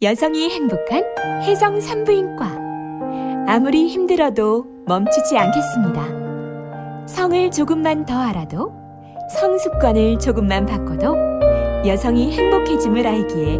여성이 0.00 0.48
행복한 0.48 1.02
혜성 1.42 1.80
산부인과 1.80 2.56
아무리 3.48 3.88
힘들어도 3.88 4.64
멈추지 4.86 5.36
않겠습니다. 5.36 6.06
성을 7.08 7.50
조금만 7.50 8.06
더 8.06 8.16
알아도 8.16 8.72
성습관을 9.40 10.20
조금만 10.20 10.66
바꿔도 10.66 11.16
여성이 11.84 12.30
행복해짐을 12.30 13.08
알기에 13.08 13.58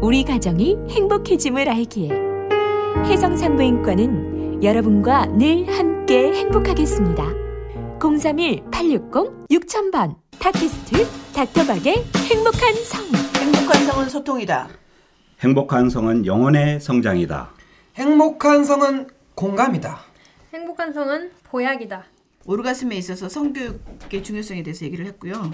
우리 0.00 0.24
가정이 0.24 0.78
행복해짐을 0.90 1.68
알기에 1.68 2.10
혜성 3.04 3.36
산부인과는 3.36 4.64
여러분과 4.64 5.26
늘 5.26 5.68
함께 5.78 6.32
행복하겠습니다. 6.32 7.24
031-860-6000번 8.00 10.16
팟캐스트 10.40 11.06
닥터박의 11.32 12.04
행복한 12.28 12.74
성 12.82 13.04
행복한 13.40 13.86
성은 13.86 14.08
소통이다. 14.08 14.81
행복한 15.42 15.90
성은 15.90 16.24
영혼의 16.24 16.78
성장이다. 16.78 17.50
행복한 17.96 18.64
성은 18.64 19.08
공감이다. 19.34 20.00
행복한 20.54 20.92
성은 20.92 21.32
보약이다. 21.42 22.04
오르가슴에 22.44 22.94
있어서 22.98 23.28
성교육의 23.28 24.22
중요성에 24.22 24.62
대해서 24.62 24.84
얘기를 24.84 25.04
했고요. 25.06 25.50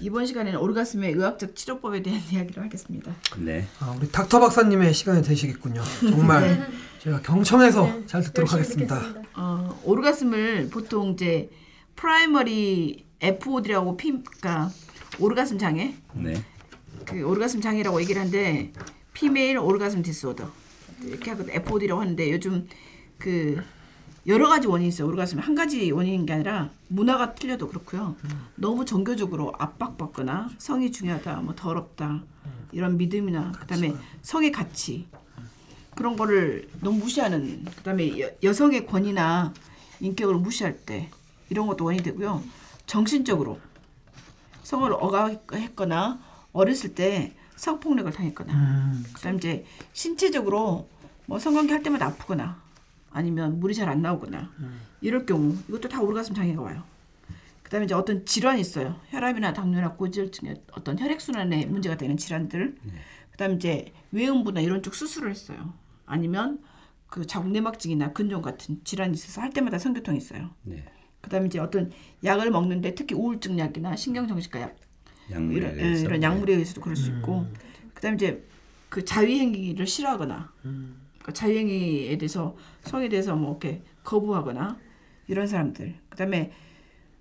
이번 0.00 0.26
시간에는 0.26 0.60
오르가슴의 0.60 1.12
의학적 1.12 1.56
치료법에 1.56 2.02
대한 2.02 2.20
이야기를 2.30 2.62
하겠습니다. 2.62 3.10
네. 3.38 3.66
아, 3.80 3.94
우리 3.96 4.12
닥터 4.12 4.38
박사님의 4.38 4.92
시간이 4.92 5.22
되시겠군요. 5.22 5.82
정말 6.10 6.68
제가 6.98 7.22
경청해서 7.22 8.04
잘 8.04 8.22
듣도록 8.24 8.52
하겠습니다. 8.52 8.98
듣겠습니다. 8.98 9.28
어, 9.34 9.80
오르가슴을 9.84 10.68
보통 10.68 11.12
이제 11.12 11.48
primary 11.96 13.06
FOD라고 13.22 13.96
피, 13.96 14.10
그러니까 14.10 14.70
오르가슴 15.18 15.56
장애, 15.56 15.94
네. 16.12 16.34
그 17.06 17.22
오르가슴 17.22 17.62
장애라고 17.62 17.98
얘기를 18.02 18.20
하는데 18.20 18.72
female 19.12 19.58
orgasm 19.58 20.02
disorder 20.02 20.50
이렇게 21.04 21.30
하거든 21.30 21.52
FOD라고 21.54 22.00
하는데 22.00 22.32
요즘 22.32 22.68
그 23.18 23.62
여러 24.26 24.48
가지 24.48 24.68
원인이 24.68 24.88
있어요. 24.88 25.08
오르가슴 25.08 25.40
한 25.40 25.54
가지 25.54 25.90
원인인 25.90 26.26
게 26.26 26.32
아니라 26.32 26.70
문화가 26.88 27.34
틀려도 27.34 27.68
그렇고요. 27.68 28.16
너무 28.54 28.84
종교적으로 28.84 29.52
압박받거나 29.58 30.50
성이 30.58 30.92
중요하다, 30.92 31.36
뭐 31.40 31.54
더럽다 31.54 32.22
이런 32.70 32.96
믿음이나 32.96 33.52
그다음에 33.52 33.94
성의 34.22 34.52
가치 34.52 35.08
그런 35.96 36.16
거를 36.16 36.68
너무 36.80 37.00
무시하는 37.00 37.64
그다음에 37.64 38.18
여, 38.20 38.30
여성의 38.42 38.86
권위나 38.86 39.52
인격을 40.00 40.36
무시할 40.36 40.76
때 40.78 41.10
이런 41.50 41.66
것도 41.66 41.84
원인이 41.84 42.02
되고요. 42.04 42.42
정신적으로 42.86 43.60
성을 44.62 44.90
억압했거나 44.92 46.20
어렸을 46.52 46.94
때 46.94 47.34
성폭력을 47.66 48.10
당했거나 48.12 48.52
음, 48.52 49.04
그다음 49.12 49.36
이제 49.36 49.64
신체적으로 49.92 50.88
뭐 51.26 51.38
성관계 51.38 51.72
할 51.72 51.82
때마다 51.84 52.06
아프거나 52.06 52.60
아니면 53.12 53.60
물이 53.60 53.72
잘 53.74 53.88
안 53.88 54.02
나오거나 54.02 54.50
이럴 55.00 55.24
경우 55.26 55.56
이것도 55.68 55.88
다 55.88 56.00
오르가슴 56.02 56.34
장애가 56.34 56.60
와요. 56.60 56.82
그다음에 57.62 57.84
이제 57.84 57.94
어떤 57.94 58.26
질환이 58.26 58.60
있어요. 58.60 58.96
혈압이나 59.10 59.52
당뇨나 59.52 59.92
고지혈증의 59.92 60.62
어떤 60.72 60.98
혈액 60.98 61.20
순환에 61.20 61.66
문제가 61.66 61.96
되는 61.96 62.16
질환들. 62.16 62.76
그다음에 63.30 63.54
이제 63.54 63.92
외음부나 64.10 64.60
이런 64.60 64.82
쪽 64.82 64.94
수술을 64.96 65.30
했어요. 65.30 65.72
아니면 66.04 66.60
그 67.06 67.26
자궁내막증이나 67.26 68.12
근종 68.12 68.42
같은 68.42 68.80
질환이 68.84 69.14
있어서 69.14 69.40
할 69.40 69.50
때마다 69.50 69.78
성교통이 69.78 70.18
있어요. 70.18 70.50
네. 70.62 70.84
그다음에 71.20 71.46
이제 71.46 71.60
어떤 71.60 71.92
약을 72.24 72.50
먹는데 72.50 72.94
특히 72.96 73.14
우울증 73.14 73.56
약이나 73.58 73.94
신경정신과 73.94 74.60
약 74.60 74.76
약물에 75.30 75.56
이런, 75.56 75.78
예, 75.78 75.84
의해서. 75.84 76.04
이런 76.06 76.22
약물에 76.22 76.52
의해서도 76.54 76.80
그럴 76.80 76.96
수 76.96 77.10
있고. 77.10 77.46
그다음에 77.94 78.16
이제 78.16 78.44
그 78.88 79.04
자위행위를 79.04 79.86
싫어하거나 79.86 80.52
그러니까 80.62 81.32
자위행위에 81.32 82.18
대해서 82.18 82.56
성에 82.82 83.08
대해서 83.08 83.36
뭐 83.36 83.50
이렇게 83.50 83.82
거부하거나 84.04 84.78
이런 85.28 85.46
사람들. 85.46 85.94
그다음에 86.10 86.52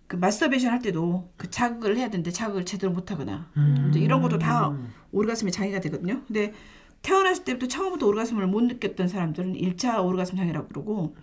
그 0.08 0.18
마스터베이션 0.18 0.72
할 0.72 0.80
때도 0.80 1.32
그 1.38 1.50
자극을 1.50 1.96
해야 1.98 2.10
되는데 2.10 2.32
자극을 2.32 2.66
제대로 2.66 2.92
못하거나. 2.92 3.52
이제 3.90 4.00
이런 4.00 4.22
것도 4.22 4.40
다 4.40 4.76
오르가슴의 5.12 5.52
장애가 5.52 5.80
되거든요. 5.82 6.22
근데 6.28 6.54
태어났을 7.02 7.46
때부터 7.46 7.68
처음부터 7.68 8.08
오르가슴을 8.08 8.46
못 8.48 8.62
느꼈던 8.62 9.08
사람들은 9.08 9.54
1차 9.54 10.04
오르가슴 10.06 10.38
장애라고 10.38 10.68
그러고 10.68 11.16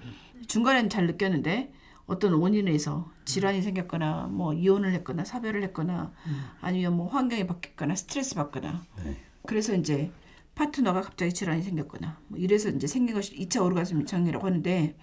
중간에는 0.46 0.88
잘 0.88 1.06
느꼈는데 1.06 1.72
어떤 2.08 2.32
원인에 2.32 2.70
의해서 2.70 3.08
질환이 3.24 3.62
생겼거나 3.62 4.26
뭐 4.26 4.52
이혼을 4.52 4.92
했거나 4.94 5.24
사별을 5.24 5.62
했거나 5.62 6.12
아니면 6.60 6.96
뭐 6.96 7.06
환경이 7.06 7.46
바뀌거나 7.46 7.94
스트레스 7.94 8.34
받거나 8.34 8.84
네. 9.04 9.16
그래서 9.46 9.74
이제 9.76 10.10
파트너가 10.56 11.02
갑자기 11.02 11.32
질환이 11.32 11.62
생겼거나 11.62 12.18
뭐 12.26 12.38
이래서 12.40 12.68
이제 12.70 12.88
생긴 12.88 13.14
것이 13.14 13.36
2차 13.36 13.64
오르가슴 13.64 14.04
장애라고 14.04 14.44
하는데 14.44 14.96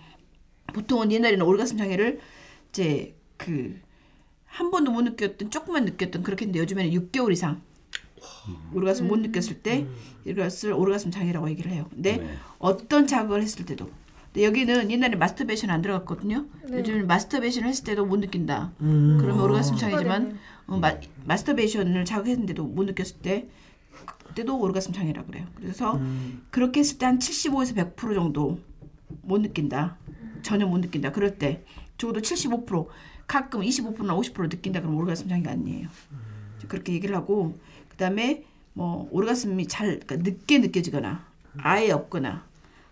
보통은 0.74 1.14
옛날에는 1.14 1.46
오르가슴 1.46 1.78
장애를 1.78 2.20
이제 2.70 3.16
그 3.38 3.86
한 4.56 4.72
번도 4.72 4.92
못 4.92 5.02
느꼈던 5.02 5.52
조금만 5.52 5.84
느꼈던 5.84 6.24
그렇게 6.24 6.46
했는데 6.46 6.60
요즘에는 6.60 6.92
6개월 6.92 7.34
이상 7.34 7.62
오르가슴 8.74 9.08
못 9.08 9.20
느꼈을 9.20 9.62
때 9.62 9.86
이것을 10.24 10.72
오르가슴 10.72 11.12
장애라고 11.12 11.50
얘기를 11.50 11.72
해요. 11.72 11.88
근데 11.90 12.18
네. 12.18 12.38
어떤 12.58 13.06
자극을 13.06 13.42
했을 13.42 13.66
때도 13.66 13.92
근데 14.36 14.48
여기는 14.48 14.92
옛날에 14.92 15.16
마스터베이션 15.16 15.70
안 15.70 15.82
들어갔거든요. 15.82 16.46
네. 16.70 16.80
요즘 16.80 17.08
마스터베이션 17.08 17.64
했을 17.64 17.86
때도 17.86 18.06
못 18.06 18.18
느낀다. 18.20 18.74
음, 18.82 19.18
그러면 19.22 19.46
오르가슴 19.46 19.78
추가되네요. 19.78 20.04
장애지만 20.10 20.40
어, 20.68 20.78
마, 20.78 20.94
마스터베이션을 21.24 22.04
자극했는데도 22.04 22.66
못 22.66 22.84
느꼈을 22.84 23.16
때 23.22 23.48
그때도 24.28 24.60
오르가슴 24.60 24.92
장애라 24.94 25.24
그래요. 25.24 25.46
그래서 25.56 25.98
그렇게 26.52 26.82
했을 26.82 26.98
때 26.98 27.06
한 27.06 27.18
75에서 27.18 27.96
100% 27.96 28.14
정도 28.14 28.60
못 29.22 29.40
느낀다. 29.40 29.96
전혀 30.42 30.66
못 30.66 30.80
느낀다. 30.80 31.14
그럴 31.14 31.38
때 31.38 31.64
적어도 31.98 32.20
75% 32.20 32.88
가끔 33.28 33.62
25%나 33.62 34.14
50% 34.18 34.50
느낀다. 34.50 34.82
그러면 34.82 35.00
오르가슴 35.00 35.30
장애가 35.30 35.52
아니에요. 35.52 35.88
그렇게 36.68 36.92
얘기를 36.92 37.16
하고 37.16 37.58
그다음에 37.88 38.44
뭐 38.74 39.08
오르가슴이 39.12 39.68
잘 39.68 40.02
그러니까 40.06 40.30
늦게 40.30 40.58
느껴지거나 40.60 41.26
아예 41.60 41.92
없거나 41.92 42.44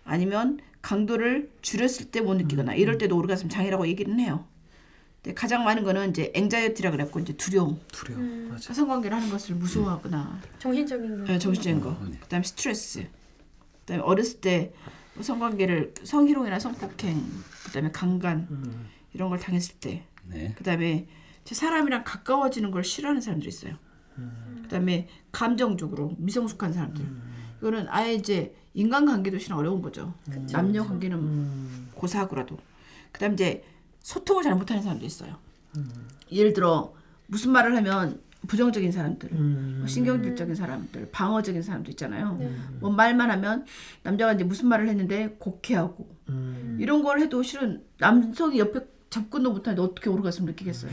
아니면 0.06 0.58
강도를 0.84 1.50
줄였을 1.62 2.10
때 2.10 2.20
못 2.20 2.34
느끼거나 2.34 2.74
이럴 2.74 2.98
때도 2.98 3.16
오르가슴 3.16 3.48
장애라고 3.48 3.86
얘기는 3.88 4.20
해요. 4.20 4.44
근데 5.22 5.34
가장 5.34 5.64
많은 5.64 5.82
거는 5.82 6.10
이제 6.10 6.30
앵자이어티라 6.34 6.90
그랬고 6.90 7.18
이제 7.20 7.32
두려움, 7.32 7.80
두려움. 7.90 8.50
맞아. 8.50 8.74
성관계를 8.74 9.16
하는 9.16 9.30
것을 9.30 9.54
무서워하거나 9.54 10.40
정신적인 10.58 11.18
거. 11.18 11.24
네, 11.24 11.38
정신적인 11.38 11.80
거. 11.80 11.98
그다음에 12.20 12.44
스트레스. 12.44 13.06
그다음에 13.80 14.02
어렸을 14.02 14.40
때뭐 14.42 15.22
성관계를 15.22 15.94
성희롱이나 16.02 16.58
성폭행, 16.58 17.22
그다음에 17.66 17.90
강간 17.90 18.46
이런 19.14 19.30
걸 19.30 19.38
당했을 19.38 19.76
때, 19.76 20.04
네. 20.26 20.52
그다음에 20.58 21.06
제 21.44 21.54
사람이랑 21.54 22.04
가까워지는 22.04 22.70
걸 22.70 22.84
싫어하는 22.84 23.22
사람들이 23.22 23.48
있어요. 23.48 23.74
그다음에 24.64 25.08
감정적으로 25.32 26.14
미성숙한 26.18 26.74
사람들. 26.74 27.04
이거는 27.60 27.86
아예 27.88 28.12
이제 28.14 28.54
인간관계도 28.74 29.38
실은 29.38 29.56
어려운 29.56 29.80
거죠. 29.82 30.12
남녀 30.52 30.84
관계는 30.84 31.88
고사하고라도. 31.94 32.58
그다음 33.12 33.34
이제 33.34 33.64
소통을 34.00 34.42
잘 34.42 34.54
못하는 34.56 34.82
사람도 34.82 35.06
있어요. 35.06 35.36
예를 36.30 36.52
들어 36.52 36.92
무슨 37.26 37.52
말을 37.52 37.76
하면 37.76 38.20
부정적인 38.46 38.92
사람들, 38.92 39.30
뭐 39.30 39.86
신경질적인 39.86 40.54
사람들, 40.54 41.08
방어적인 41.12 41.62
사람도 41.62 41.90
있잖아요. 41.92 42.38
뭐 42.80 42.90
말만 42.90 43.30
하면 43.30 43.64
남자가 44.02 44.34
이제 44.34 44.44
무슨 44.44 44.68
말을 44.68 44.88
했는데 44.88 45.36
곡해하고 45.38 46.06
이런 46.78 47.02
걸 47.02 47.20
해도 47.20 47.42
실은 47.42 47.82
남성이 47.98 48.58
옆에 48.58 48.80
접근도 49.08 49.52
못하는데 49.52 49.80
어떻게 49.80 50.10
오르가슴을 50.10 50.50
느끼겠어요. 50.50 50.90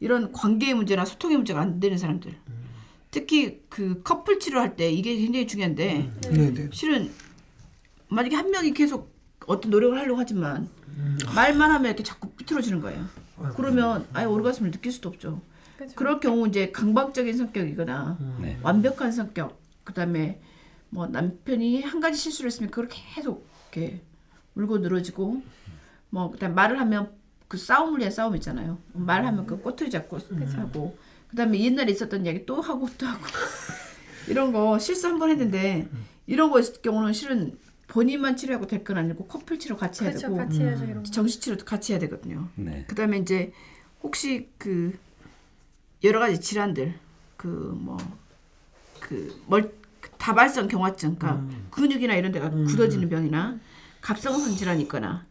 이런 0.00 0.30
관계의 0.30 0.74
문제나 0.74 1.04
소통의 1.04 1.38
문제가 1.38 1.60
안 1.60 1.80
되는 1.80 1.98
사람들. 1.98 2.36
특히 3.10 3.62
그 3.68 4.02
커플 4.02 4.38
치료할 4.38 4.76
때 4.76 4.90
이게 4.90 5.16
굉장히 5.16 5.46
중요한데 5.46 6.12
네, 6.30 6.54
네. 6.54 6.68
실은 6.72 7.10
만약에 8.08 8.36
한 8.36 8.50
명이 8.50 8.72
계속 8.72 9.14
어떤 9.46 9.70
노력을 9.70 9.98
하려고 9.98 10.18
하지만 10.18 10.68
말만 11.34 11.70
하면 11.70 11.86
이렇게 11.86 12.02
자꾸 12.02 12.30
삐뚤어지는 12.30 12.80
거예요. 12.80 13.04
그러면 13.56 14.06
아예 14.12 14.26
오르가슴을 14.26 14.70
느낄 14.70 14.92
수도 14.92 15.08
없죠. 15.08 15.40
그죠. 15.78 15.94
그럴 15.94 16.20
경우 16.20 16.46
이제 16.48 16.70
강박적인 16.70 17.36
성격이거나 17.36 18.18
네. 18.40 18.58
완벽한 18.62 19.12
성격, 19.12 19.60
그다음에 19.84 20.40
뭐 20.90 21.06
남편이 21.06 21.82
한 21.82 22.00
가지 22.00 22.18
실수를 22.18 22.50
했으면 22.50 22.70
그걸 22.70 22.88
계속 22.90 23.46
이렇게 23.72 24.02
물고 24.54 24.78
늘어지고 24.78 25.42
뭐 26.10 26.30
그다음 26.30 26.54
말을 26.54 26.80
하면 26.80 27.12
그 27.46 27.56
싸움을 27.56 28.00
위한 28.00 28.10
싸움 28.10 28.34
있잖아요. 28.36 28.78
말하면 28.92 29.46
그 29.46 29.60
꼬투리 29.60 29.90
잡고 29.90 30.18
하고 30.56 30.98
그다음에 31.30 31.60
옛날에 31.60 31.92
있었던 31.92 32.24
이야기 32.24 32.46
또 32.46 32.60
하고 32.60 32.88
또 32.98 33.06
하고 33.06 33.24
이런 34.28 34.52
거 34.52 34.78
실수 34.78 35.06
한 35.08 35.18
번 35.18 35.30
했는데 35.30 35.88
이런 36.26 36.50
거 36.50 36.60
있을 36.60 36.80
경우는 36.82 37.12
실은 37.12 37.58
본인만 37.88 38.36
치료하고 38.36 38.66
될 38.66 38.84
건 38.84 38.98
아니고 38.98 39.26
커플 39.26 39.58
치료 39.58 39.76
같이 39.76 40.04
해야 40.04 40.10
그렇죠. 40.10 40.26
되고 40.28 40.36
같이 40.38 40.60
해야죠 40.62 40.84
이런 40.84 41.02
거. 41.02 41.10
정신 41.10 41.40
치료도 41.40 41.64
같이 41.64 41.92
해야 41.92 41.98
되거든요. 42.00 42.48
네. 42.54 42.84
그다음에 42.88 43.18
이제 43.18 43.52
혹시 44.02 44.48
그 44.58 44.98
여러 46.04 46.20
가지 46.20 46.40
질환들 46.40 46.94
그 47.36 47.46
뭐 47.80 47.96
그 49.00 49.32
멀 49.46 49.72
다발성 50.18 50.68
경화증, 50.68 51.16
그러니까 51.16 51.40
음. 51.40 51.68
근육이나 51.70 52.14
이런 52.14 52.32
데가 52.32 52.48
음. 52.48 52.64
굳어지는 52.66 53.08
병이나 53.08 53.58
갑상선 54.00 54.56
질환이 54.56 54.82
있거나 54.82 55.24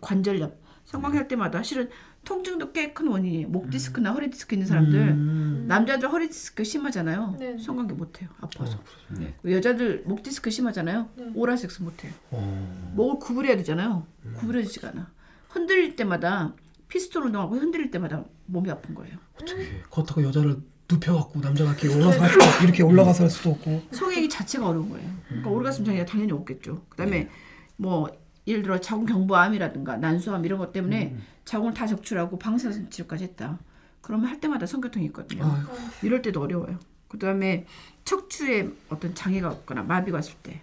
관절염, 0.00 0.52
성관계할 0.84 1.28
때마다 1.28 1.62
실은 1.62 1.88
통증도 2.24 2.72
꽤 2.72 2.92
큰 2.94 3.08
원인이에요. 3.08 3.48
목 3.48 3.70
디스크나 3.70 4.12
허리 4.12 4.30
디스크 4.30 4.54
있는 4.54 4.66
사람들 4.66 4.98
음. 5.00 5.64
남자들 5.66 6.10
허리 6.12 6.28
디스크 6.28 6.62
심하잖아요. 6.64 7.36
네. 7.38 7.58
성관계 7.58 7.94
못해요. 7.94 8.28
아파서. 8.40 8.78
네. 9.18 9.34
여자들 9.44 10.02
목 10.06 10.22
디스크 10.22 10.50
심하잖아요. 10.50 11.08
네. 11.16 11.30
오랄 11.34 11.58
섹스 11.58 11.82
못해요. 11.82 12.12
어. 12.30 12.92
목을 12.94 13.18
구부려야 13.18 13.56
되잖아요. 13.56 14.06
구부려지지가 14.36 14.88
않아. 14.90 15.10
흔들릴 15.48 15.96
때마다 15.96 16.54
피스톤 16.88 17.24
운동하고 17.24 17.56
흔들릴 17.56 17.90
때마다 17.90 18.24
몸이 18.46 18.70
아픈 18.70 18.94
거예요. 18.94 19.16
어떻게 19.34 19.82
그렇다고 19.90 20.22
여자를 20.22 20.56
눕혀갖고 20.90 21.40
남자가 21.40 21.72
이렇게 21.72 21.88
올라서 21.96 22.20
할 22.20 22.30
수도 22.30 22.44
없고 22.44 22.64
이렇게 22.64 22.82
올라가서 22.82 23.22
할 23.24 23.30
수도 23.30 23.50
없고 23.50 23.82
성행위 23.92 24.28
자체가 24.28 24.68
어려운 24.68 24.90
거예요. 24.90 25.10
그러니까 25.26 25.50
오르가슴 25.50 25.84
장애가 25.84 26.04
당연히 26.04 26.32
없겠죠. 26.32 26.84
그다음에 26.90 27.28
뭐 27.76 28.08
예를 28.46 28.62
들어 28.62 28.80
자궁 28.80 29.06
경부암이라든가 29.06 29.96
난소암 29.96 30.44
이런 30.44 30.58
것 30.58 30.72
때문에 30.72 31.16
자궁을 31.44 31.74
다 31.74 31.86
적출하고 31.86 32.38
방사선 32.38 32.90
치료까지 32.90 33.24
했다. 33.24 33.58
그러면 34.00 34.26
할 34.28 34.40
때마다 34.40 34.66
성교통이 34.66 35.06
있거든요. 35.06 35.44
아유. 35.44 35.64
이럴 36.02 36.22
때도 36.22 36.40
어려워요. 36.40 36.78
그다음에 37.08 37.66
척추에 38.04 38.70
어떤 38.88 39.14
장애가 39.14 39.48
없거나 39.48 39.82
마비가 39.82 40.16
왔을 40.16 40.34
때 40.42 40.62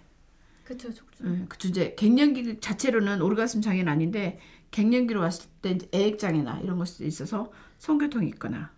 그쵸 0.64 0.92
촉수. 0.92 1.24
예, 1.24 1.46
그쵸 1.48 1.68
이제 1.68 1.94
갱년기 1.96 2.60
자체로는 2.60 3.22
오르가슴 3.22 3.60
장애는 3.60 3.90
아닌데 3.90 4.38
갱년기로 4.70 5.20
왔을 5.20 5.48
때 5.62 5.70
이제 5.70 5.88
애액 5.94 6.18
장애나 6.18 6.60
이런 6.62 6.78
것이 6.78 7.04
있어서 7.06 7.50
성교통이 7.78 8.28
있거나 8.28 8.70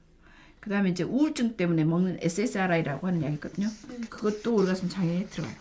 그다음에 0.60 0.90
이제 0.90 1.02
우울증 1.02 1.56
때문에 1.56 1.84
먹는 1.84 2.18
SSRI라고 2.20 3.06
하는 3.06 3.22
약이 3.22 3.34
있거든요. 3.34 3.68
그것도 4.08 4.54
오르가슴 4.54 4.88
장애에 4.88 5.26
들어가요. 5.26 5.56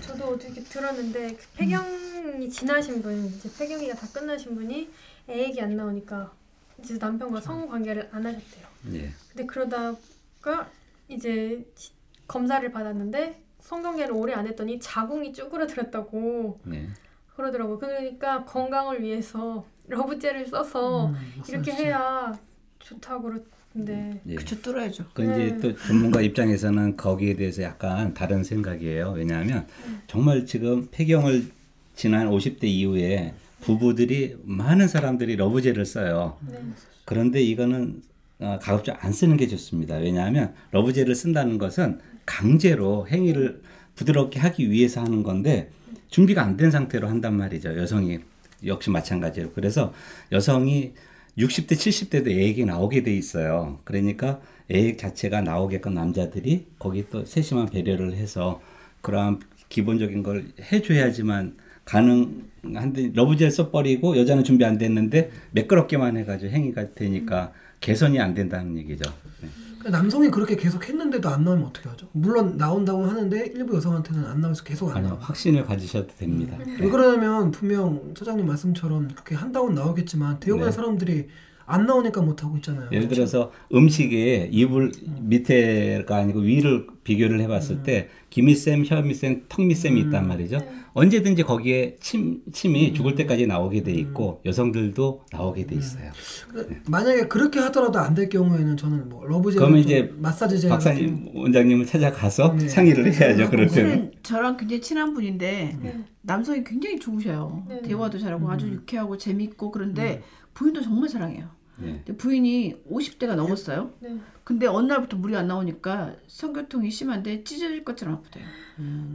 저도 0.00 0.24
어떻게 0.26 0.62
들었는데 0.62 1.34
그 1.34 1.44
폐경이 1.56 2.48
지나신 2.50 3.02
분, 3.02 3.26
이제 3.26 3.48
폐경기가 3.58 3.94
다 3.94 4.06
끝나신 4.12 4.54
분이 4.54 4.90
애기 5.28 5.60
안 5.60 5.76
나오니까 5.76 6.32
이제 6.78 6.96
남편과 6.98 7.40
성관계를 7.40 8.08
안 8.12 8.24
하셨대요. 8.26 8.66
예. 8.92 9.12
근데 9.30 9.46
그러다가 9.46 10.70
이제 11.08 11.64
시- 11.74 11.92
검사를 12.26 12.70
받았는데 12.70 13.42
성관계를 13.60 14.12
오래 14.12 14.32
안 14.34 14.46
했더니 14.46 14.78
자궁이 14.80 15.32
쭈그러들었다고 15.32 16.60
네. 16.64 16.88
그러더라고요. 17.36 17.78
그러니까 17.78 18.44
건강을 18.44 19.02
위해서 19.02 19.64
러브젤을 19.88 20.46
써서 20.46 21.06
음, 21.08 21.42
이렇게. 21.48 21.72
해야 21.72 22.36
좋다고 22.78 23.32
그러는데 23.72 24.20
예. 24.28 24.34
그쵸 24.34 24.60
뚫어야죠. 24.60 25.04
그 25.14 25.22
이제 25.22 25.56
네. 25.56 25.58
또 25.58 25.76
전문가 25.76 26.20
입장에서는 26.20 26.96
거기에 26.96 27.34
대해서 27.34 27.62
약간 27.62 28.14
다른 28.14 28.44
생각이에요. 28.44 29.12
왜냐하면 29.16 29.66
정말 30.06 30.46
지금 30.46 30.88
폐경을 30.90 31.46
지난 31.94 32.28
50대 32.30 32.64
이후에 32.64 33.34
부부들이 33.60 34.36
많은 34.44 34.88
사람들이 34.88 35.36
러브젤을 35.36 35.84
써요. 35.86 36.36
네. 36.48 36.58
그런데 37.04 37.40
이거는 37.42 38.02
어, 38.40 38.58
가급적 38.60 39.02
안 39.04 39.12
쓰는 39.12 39.36
게 39.36 39.46
좋습니다. 39.46 39.96
왜냐하면 39.96 40.52
러브젤을 40.72 41.14
쓴다는 41.14 41.58
것은 41.58 42.00
강제로 42.26 43.06
행위를 43.08 43.62
부드럽게 43.94 44.40
하기 44.40 44.70
위해서 44.70 45.00
하는 45.02 45.22
건데 45.22 45.70
준비가 46.08 46.42
안 46.42 46.56
된 46.56 46.70
상태로 46.70 47.08
한단 47.08 47.36
말이죠. 47.36 47.76
여성이 47.78 48.18
역시 48.66 48.90
마찬가지로. 48.90 49.52
그래서 49.52 49.92
여성이 50.30 50.92
60대, 51.38 51.72
70대도 51.72 52.30
애액이 52.30 52.64
나오게 52.64 53.02
돼 53.02 53.14
있어요. 53.14 53.80
그러니까 53.84 54.40
애액 54.70 54.98
자체가 54.98 55.40
나오게끔 55.40 55.94
남자들이 55.94 56.66
거기 56.78 57.08
또 57.08 57.24
세심한 57.24 57.68
배려를 57.68 58.14
해서 58.14 58.60
그러한 59.00 59.40
기본적인 59.68 60.22
걸 60.22 60.46
해줘야지만 60.60 61.56
가능한데 61.84 63.12
러브젤 63.14 63.50
써버리고 63.50 64.16
여자는 64.18 64.44
준비 64.44 64.64
안 64.64 64.78
됐는데 64.78 65.30
매끄럽게만 65.52 66.16
해가지고 66.18 66.52
행위가 66.52 66.94
되니까 66.94 67.52
개선이 67.80 68.20
안 68.20 68.34
된다는 68.34 68.76
얘기죠. 68.78 69.10
네. 69.40 69.48
남성이 69.90 70.30
그렇게 70.30 70.56
계속 70.56 70.88
했는데도 70.88 71.28
안 71.28 71.44
나오면 71.44 71.64
어떻게 71.66 71.88
하죠? 71.88 72.08
물론 72.12 72.56
나온다고 72.56 73.04
하는데 73.04 73.46
일부 73.54 73.76
여성한테는 73.76 74.24
안 74.24 74.40
나와서 74.40 74.62
계속 74.64 74.94
안 74.94 75.02
나와. 75.02 75.18
확신을 75.18 75.64
가지셔도 75.64 76.08
됩니다. 76.16 76.56
왜 76.80 76.88
그러냐면 76.88 77.50
분명 77.50 78.14
소장님 78.16 78.46
말씀처럼 78.46 79.08
그렇게 79.08 79.34
한다고는 79.34 79.74
나오겠지만 79.74 80.40
대부분의 80.40 80.70
네. 80.70 80.72
사람들이 80.76 81.28
안 81.64 81.86
나오니까 81.86 82.20
못 82.20 82.42
하고 82.42 82.56
있잖아요. 82.56 82.88
예를 82.92 83.08
들어서 83.08 83.52
음식에 83.72 84.48
이불 84.50 84.92
밑에가 85.20 86.16
아니고 86.16 86.40
위를 86.40 86.86
비교를 87.04 87.40
해봤을 87.40 87.82
때 87.82 88.08
기미쌤, 88.30 88.84
혀미쌤, 88.84 89.44
턱미쌤이 89.48 90.00
있단 90.02 90.26
말이죠. 90.26 90.58
언제든지 90.94 91.42
거기에 91.44 91.96
침, 92.00 92.42
침이 92.52 92.92
죽을 92.92 93.14
때까지 93.14 93.46
나오게 93.46 93.82
돼 93.82 93.92
있고 93.92 94.40
여성들도 94.44 95.24
나오게 95.32 95.66
돼 95.66 95.74
있어요. 95.76 96.10
그- 96.50 96.68
만약에 96.88 97.28
그렇게 97.28 97.60
하더라도 97.60 97.98
안 97.98 98.14
될 98.14 98.28
경우에는 98.28 98.76
저는 98.76 99.08
뭐 99.08 99.24
러브젤, 99.26 99.58
그러면 99.58 99.78
이제 99.80 100.12
마사지젤 100.18 100.68
박사님 100.68 101.30
원장님을 101.34 101.86
찾아가서 101.86 102.56
네. 102.58 102.68
상의를 102.68 103.12
해야죠. 103.14 103.48
그럴 103.48 103.68
때는. 103.68 104.12
저랑 104.22 104.58
굉장히 104.58 104.82
친한 104.82 105.14
분인데 105.14 105.78
네. 105.82 106.04
남성이 106.20 106.62
굉장히 106.62 106.98
좋으셔요. 107.00 107.64
네. 107.68 107.80
대화도 107.82 108.18
잘하고 108.18 108.50
아주 108.50 108.68
유쾌하고 108.68 109.16
재밌고 109.16 109.70
그런데 109.70 110.22
부인도 110.52 110.82
정말 110.82 111.08
사랑해요. 111.08 111.48
네. 111.78 112.02
부인이 112.04 112.82
50대가 112.90 113.34
넘었어요. 113.34 113.92
네. 114.00 114.18
근데 114.44 114.66
어느 114.66 114.86
날부터 114.86 115.16
물이 115.16 115.36
안 115.36 115.46
나오니까 115.46 116.16
성교통이 116.26 116.90
심한데 116.90 117.44
찢어질 117.44 117.84
것처럼 117.84 118.16
아프대요. 118.16 118.44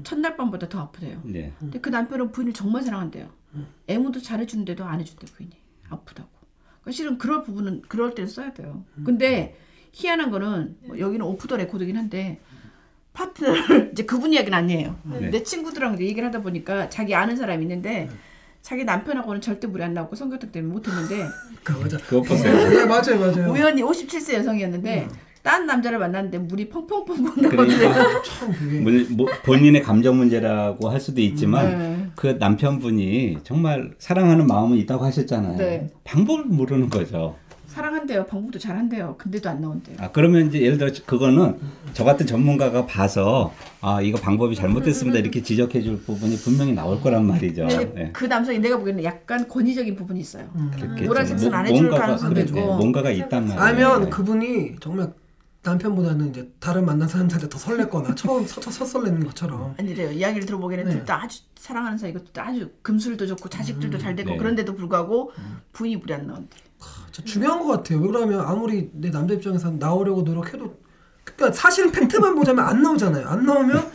첫날 0.03 0.37
밤보다 0.37 0.69
더 0.69 0.79
아프대요. 0.79 1.21
네. 1.23 1.53
근데 1.59 1.79
그 1.79 1.89
남편은 1.89 2.31
부인을 2.31 2.53
정말 2.53 2.83
사랑한대요. 2.83 3.29
애무도 3.87 4.21
잘해주는데도 4.21 4.83
안 4.85 4.99
해준대 4.99 5.25
부인이 5.33 5.51
아프다고. 5.89 6.29
그러니까 6.81 6.91
실은 6.91 7.17
그럴 7.17 7.43
부분은 7.43 7.83
그럴 7.87 8.15
때는 8.15 8.27
써야 8.29 8.53
돼요. 8.53 8.85
근데 9.03 9.57
희한한 9.91 10.31
거는 10.31 10.77
뭐 10.85 10.99
여기는 10.99 11.25
오프 11.25 11.47
더 11.47 11.57
레코드긴 11.57 11.97
한데 11.97 12.39
파트너를 13.13 13.89
이제 13.93 14.05
그분 14.05 14.31
이야기는 14.33 14.57
아니에요. 14.57 14.95
네. 15.03 15.29
내 15.29 15.43
친구들하고 15.43 15.95
이제 15.95 16.05
얘기를 16.05 16.27
하다 16.27 16.41
보니까 16.41 16.89
자기 16.89 17.15
아는 17.15 17.35
사람이 17.35 17.63
있는데 17.63 18.09
자기 18.67 18.83
남편하고는 18.83 19.39
절대 19.39 19.65
물이 19.65 19.81
안 19.81 19.93
나오고 19.93 20.13
성교통 20.17 20.51
때문에 20.51 20.73
못했는데 20.73 21.25
그. 21.63 21.73
그거 22.05 22.21
보세요. 22.21 22.53
네 22.69 22.85
맞아요 22.85 23.17
맞아요. 23.17 23.49
우연히 23.53 23.81
57세 23.81 24.33
여성이었는데 24.33 25.07
딴 25.41 25.65
남자를 25.65 25.97
만났는데 25.99 26.37
물이 26.39 26.67
펑펑펑펑 26.67 27.23
나오는데 27.23 27.49
그러니까 27.49 28.03
문- 28.83 29.07
뭐 29.15 29.25
본인의 29.45 29.81
감정 29.83 30.17
문제라고 30.17 30.89
할 30.89 30.99
수도 30.99 31.21
있지만 31.21 31.77
네. 31.79 32.07
그 32.17 32.35
남편분이 32.37 33.37
정말 33.45 33.91
사랑하는 33.99 34.45
마음은 34.47 34.75
있다고 34.79 35.05
하셨잖아요. 35.05 35.55
네. 35.57 35.87
방법을 36.03 36.43
모르는 36.47 36.89
거죠. 36.89 37.37
사랑한대요. 37.81 38.25
방법도 38.25 38.57
잘한대요. 38.57 39.15
근데도 39.19 39.49
안 39.49 39.61
나온대요. 39.61 39.97
아 39.99 40.09
그러면 40.11 40.47
이제 40.47 40.59
예를 40.61 40.79
들어 40.79 40.91
그거는 41.05 41.59
저 41.93 42.03
같은 42.03 42.25
전문가가 42.25 42.87
봐서 42.87 43.53
아 43.81 44.01
이거 44.01 44.19
방법이 44.19 44.55
잘못됐습니다 44.55 45.19
이렇게 45.19 45.43
지적해 45.43 45.83
줄 45.83 45.99
부분이 46.01 46.37
분명히 46.37 46.73
나올 46.73 46.99
거란 46.99 47.27
말이죠. 47.27 47.67
근데 47.67 47.93
네. 47.93 48.09
그 48.13 48.25
남성이 48.25 48.57
내가 48.57 48.77
보기에는 48.77 49.03
약간 49.03 49.47
권위적인 49.47 49.95
부분이 49.95 50.19
있어요. 50.19 50.49
그렇겠죠. 50.75 51.05
노란색은 51.05 51.49
뭐- 51.49 51.59
안 51.59 51.67
해줄 51.67 51.89
가능성도. 51.91 52.39
있고. 52.41 52.77
뭔가가 52.77 53.11
있단 53.11 53.47
말이에요. 53.47 53.61
아니면 53.61 54.03
네. 54.05 54.09
그분이 54.09 54.75
정말 54.79 55.13
남편보다는 55.63 56.29
이제 56.29 56.49
다른 56.59 56.85
만난 56.85 57.07
사람한테 57.07 57.49
더 57.49 57.59
설렜거나 57.59 58.15
처음 58.15 58.45
첫, 58.47 58.61
첫 58.61 58.71
설레는 58.85 59.23
것처럼 59.25 59.75
아니래요. 59.77 60.11
이야기를 60.13 60.47
들어보기에는 60.47 60.85
네. 60.85 60.91
둘다 60.97 61.23
아주 61.23 61.41
사랑하는 61.55 61.97
사이고 61.99 62.23
또 62.33 62.41
아주 62.41 62.71
금술도 62.81 63.27
좋고 63.27 63.49
자식들도 63.49 63.97
잘 63.99 64.15
되고 64.15 64.31
네. 64.31 64.37
그런데도 64.37 64.73
불구하고 64.75 65.31
부인이 65.73 65.97
물이 65.97 66.13
안 66.13 66.25
나온대. 66.25 66.57
중요한 67.23 67.59
것 67.59 67.67
같아요. 67.67 67.99
왜 67.99 68.07
그러면 68.07 68.41
아무리 68.41 68.89
내 68.93 69.09
남자 69.11 69.33
입장에서 69.33 69.71
나오려고 69.71 70.21
노력해도 70.21 70.77
그러니까 71.23 71.51
사실은 71.51 71.91
팩트만 71.91 72.35
보자면 72.35 72.65
안 72.65 72.81
나오잖아요. 72.81 73.27
안 73.27 73.45
나오면 73.45 73.91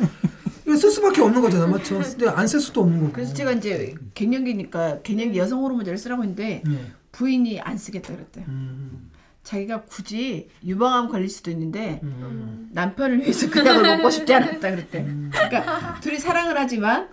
쓸 0.79 0.91
수밖에 0.91 1.21
없는 1.21 1.41
거잖아, 1.43 1.67
맞죠? 1.67 1.99
근데 1.99 2.29
안 2.29 2.47
쓸 2.47 2.61
수도 2.61 2.83
없는 2.83 3.01
거고. 3.01 3.13
그래서 3.13 3.35
제가 3.35 3.53
이제 3.53 3.95
갱년기니까 4.15 5.03
갱년기 5.03 5.39
여성 5.39 5.63
호르몬제를 5.63 5.99
쓰라고 5.99 6.23
했는데 6.23 6.63
네. 6.67 6.93
부인이 7.13 7.61
안 7.61 7.77
쓰겠다 7.77 8.15
그랬대요. 8.15 8.45
음, 8.49 9.11
자기가 9.43 9.83
굳이 9.83 10.49
유방암 10.65 11.09
걸릴 11.09 11.29
수도 11.29 11.51
있는데 11.51 12.01
음. 12.03 12.71
남편을 12.73 13.21
위해서 13.21 13.51
그 13.51 13.59
약을 13.59 13.83
먹고 13.99 14.09
싶지 14.11 14.33
않았다 14.33 14.71
그랬대. 14.71 15.05
그러니까 15.31 16.01
둘이 16.01 16.19
사랑을 16.19 16.57
하지만 16.59 17.09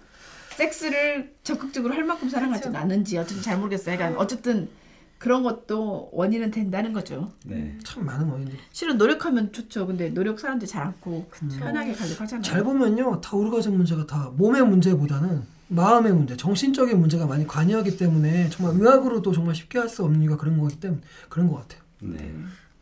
섹스를 0.55 1.33
적극적으로 1.43 1.93
할 1.93 2.03
만큼 2.03 2.29
사랑하지는 2.29 2.75
않은지 2.75 3.17
어쨌든 3.17 3.41
잘 3.43 3.57
모르겠어요. 3.57 3.97
그러니까 3.97 4.19
어쨌든 4.21 4.69
그런 5.19 5.43
것도 5.43 6.09
원인은 6.13 6.49
된다는 6.49 6.93
거죠. 6.93 7.31
네. 7.45 7.77
참 7.83 8.05
많은 8.05 8.27
원인들이. 8.29 8.57
실은 8.71 8.97
노력하면 8.97 9.51
좋죠. 9.51 9.85
근데 9.85 10.09
노력 10.09 10.39
사람들이 10.39 10.67
잘 10.67 10.81
않고 10.83 11.29
편하게 11.59 11.93
가려고 11.93 12.21
하잖아요. 12.23 12.41
잘 12.41 12.63
보면요, 12.63 13.19
다 13.21 13.35
오르가즘 13.35 13.75
문제가 13.75 14.07
다 14.07 14.31
몸의 14.37 14.65
문제보다는 14.65 15.43
마음의 15.67 16.13
문제, 16.13 16.35
정신적인 16.37 16.97
문제가 16.99 17.27
많이 17.27 17.45
관여하기 17.45 17.97
때문에 17.97 18.49
정말 18.49 18.75
의학으로도 18.75 19.31
정말 19.33 19.53
쉽게 19.53 19.77
할 19.77 19.89
수 19.89 20.03
없는 20.03 20.21
이유가 20.21 20.37
그런 20.37 20.57
거기 20.57 20.79
때문에 20.79 21.01
그런 21.27 21.47
것 21.49 21.57
같아요. 21.57 21.81
네. 21.99 22.33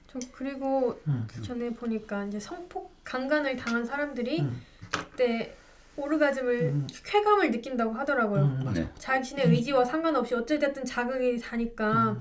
저 0.07 0.19
그리고 0.31 1.01
음. 1.07 1.27
전에 1.41 1.71
보니까 1.71 2.25
이제 2.25 2.39
성폭 2.39 2.93
강간을 3.03 3.57
당한 3.57 3.83
사람들이 3.85 4.41
음. 4.41 4.61
그때 4.91 5.55
오르가즘을 5.97 6.85
쾌감을 7.03 7.51
느낀다고 7.51 7.91
하더라고요. 7.93 8.43
음, 8.43 8.61
맞아. 8.63 8.81
네. 8.81 8.89
자신의 8.97 9.47
의지와 9.47 9.83
상관없이 9.83 10.35
어찌됐든 10.35 10.85
자극이 10.85 11.39
가니까 11.39 12.17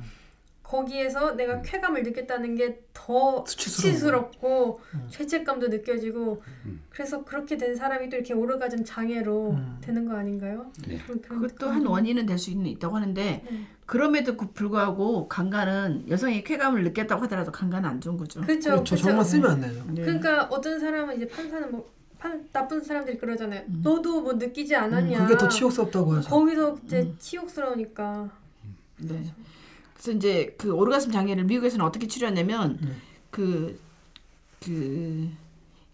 거기에서 0.62 1.32
내가 1.36 1.62
쾌감을 1.62 2.02
느꼈다는 2.02 2.56
게 2.56 2.86
더 3.06 3.44
수치스럽고 3.46 4.80
죄책감도 5.10 5.68
느껴지고 5.68 6.42
그래서 6.90 7.24
그렇게 7.24 7.56
된 7.56 7.76
사람이 7.76 8.08
또 8.08 8.16
이렇게 8.16 8.34
오르가즘 8.34 8.84
장애로 8.84 9.50
음. 9.52 9.78
되는 9.80 10.08
거 10.08 10.16
아닌가요? 10.16 10.72
네. 10.88 10.98
그것도 10.98 11.68
한 11.68 11.86
원인은 11.86 12.26
될 12.26 12.36
수 12.36 12.50
있다고 12.50 12.96
하는데 12.96 13.44
네. 13.48 13.66
그럼에도 13.86 14.36
그 14.36 14.50
불구하고 14.52 15.28
강간은 15.28 16.08
여성이 16.08 16.42
쾌감을 16.42 16.82
느꼈다고 16.82 17.22
하더라도 17.22 17.52
강간은 17.52 17.88
안 17.88 18.00
좋은 18.00 18.16
거죠. 18.16 18.40
그렇죠. 18.40 18.70
그렇죠. 18.70 18.84
그렇죠. 18.84 18.96
정말 18.96 19.24
쓰면 19.24 19.50
안 19.52 19.60
되죠. 19.60 19.84
네. 19.88 20.02
그러니까 20.02 20.44
어떤 20.50 20.80
사람은 20.80 21.16
이제 21.16 21.28
판사는 21.28 21.70
뭐 21.70 21.88
판, 22.26 22.48
나쁜 22.52 22.82
사람들이 22.82 23.18
그러잖아요. 23.18 23.62
너도 23.82 24.20
뭐 24.20 24.32
느끼지 24.32 24.74
않았냐. 24.74 25.20
음, 25.20 25.26
그게 25.26 25.38
더 25.38 25.48
치욕스럽다고 25.48 26.14
하죠. 26.14 26.28
거기서 26.28 26.78
이제 26.84 27.14
치욕스러우니까. 27.18 28.28
네. 28.98 29.32
그래서 29.94 30.12
이제 30.12 30.54
그 30.58 30.72
오르가슴 30.72 31.12
장애를 31.12 31.44
미국에서는 31.44 31.84
어떻게 31.84 32.08
치료하냐면 32.08 32.78
네. 32.80 32.88
그, 33.30 33.78
그 34.60 35.30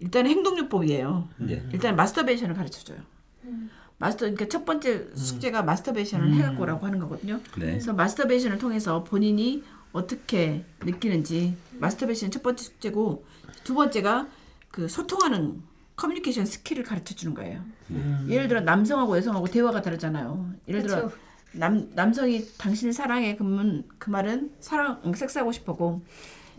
일단 0.00 0.26
행동요법이에요. 0.26 1.28
네. 1.38 1.68
일단 1.72 1.96
마스터베이션을 1.96 2.54
가르쳐줘요. 2.54 2.98
음. 3.44 3.70
마스터 3.98 4.20
그러니까 4.20 4.48
첫 4.48 4.64
번째 4.64 5.08
숙제가 5.14 5.62
마스터베이션을 5.62 6.34
해갖고 6.34 6.62
오라고 6.62 6.86
하는 6.86 6.98
거거든요. 6.98 7.36
네. 7.58 7.66
그래서 7.66 7.92
마스터베이션을 7.92 8.58
통해서 8.58 9.04
본인이 9.04 9.62
어떻게 9.92 10.64
느끼는지 10.80 11.54
마스터베이션 11.78 12.30
첫 12.30 12.42
번째 12.42 12.64
숙제고 12.64 13.24
두 13.62 13.74
번째가 13.74 14.28
그 14.70 14.88
소통하는 14.88 15.62
communication 16.02 16.44
skill을 16.44 16.82
가르쳐 16.82 17.14
주는 17.14 17.32
거예요. 17.32 17.60
음. 17.90 18.26
예를 18.28 18.48
들어 18.48 18.60
남성하고 18.60 19.16
여성하고 19.16 19.46
대화가 19.46 19.82
다르잖아요. 19.82 20.52
예를 20.66 20.82
들어 20.82 21.04
그쵸. 21.04 21.16
남 21.52 21.90
남성이 21.94 22.44
당신을 22.58 22.92
사랑해 22.92 23.36
그러면 23.36 23.84
그 23.98 24.10
말은 24.10 24.50
사랑 24.58 25.00
응, 25.04 25.12
섹스하고 25.12 25.52
싶어고 25.52 26.02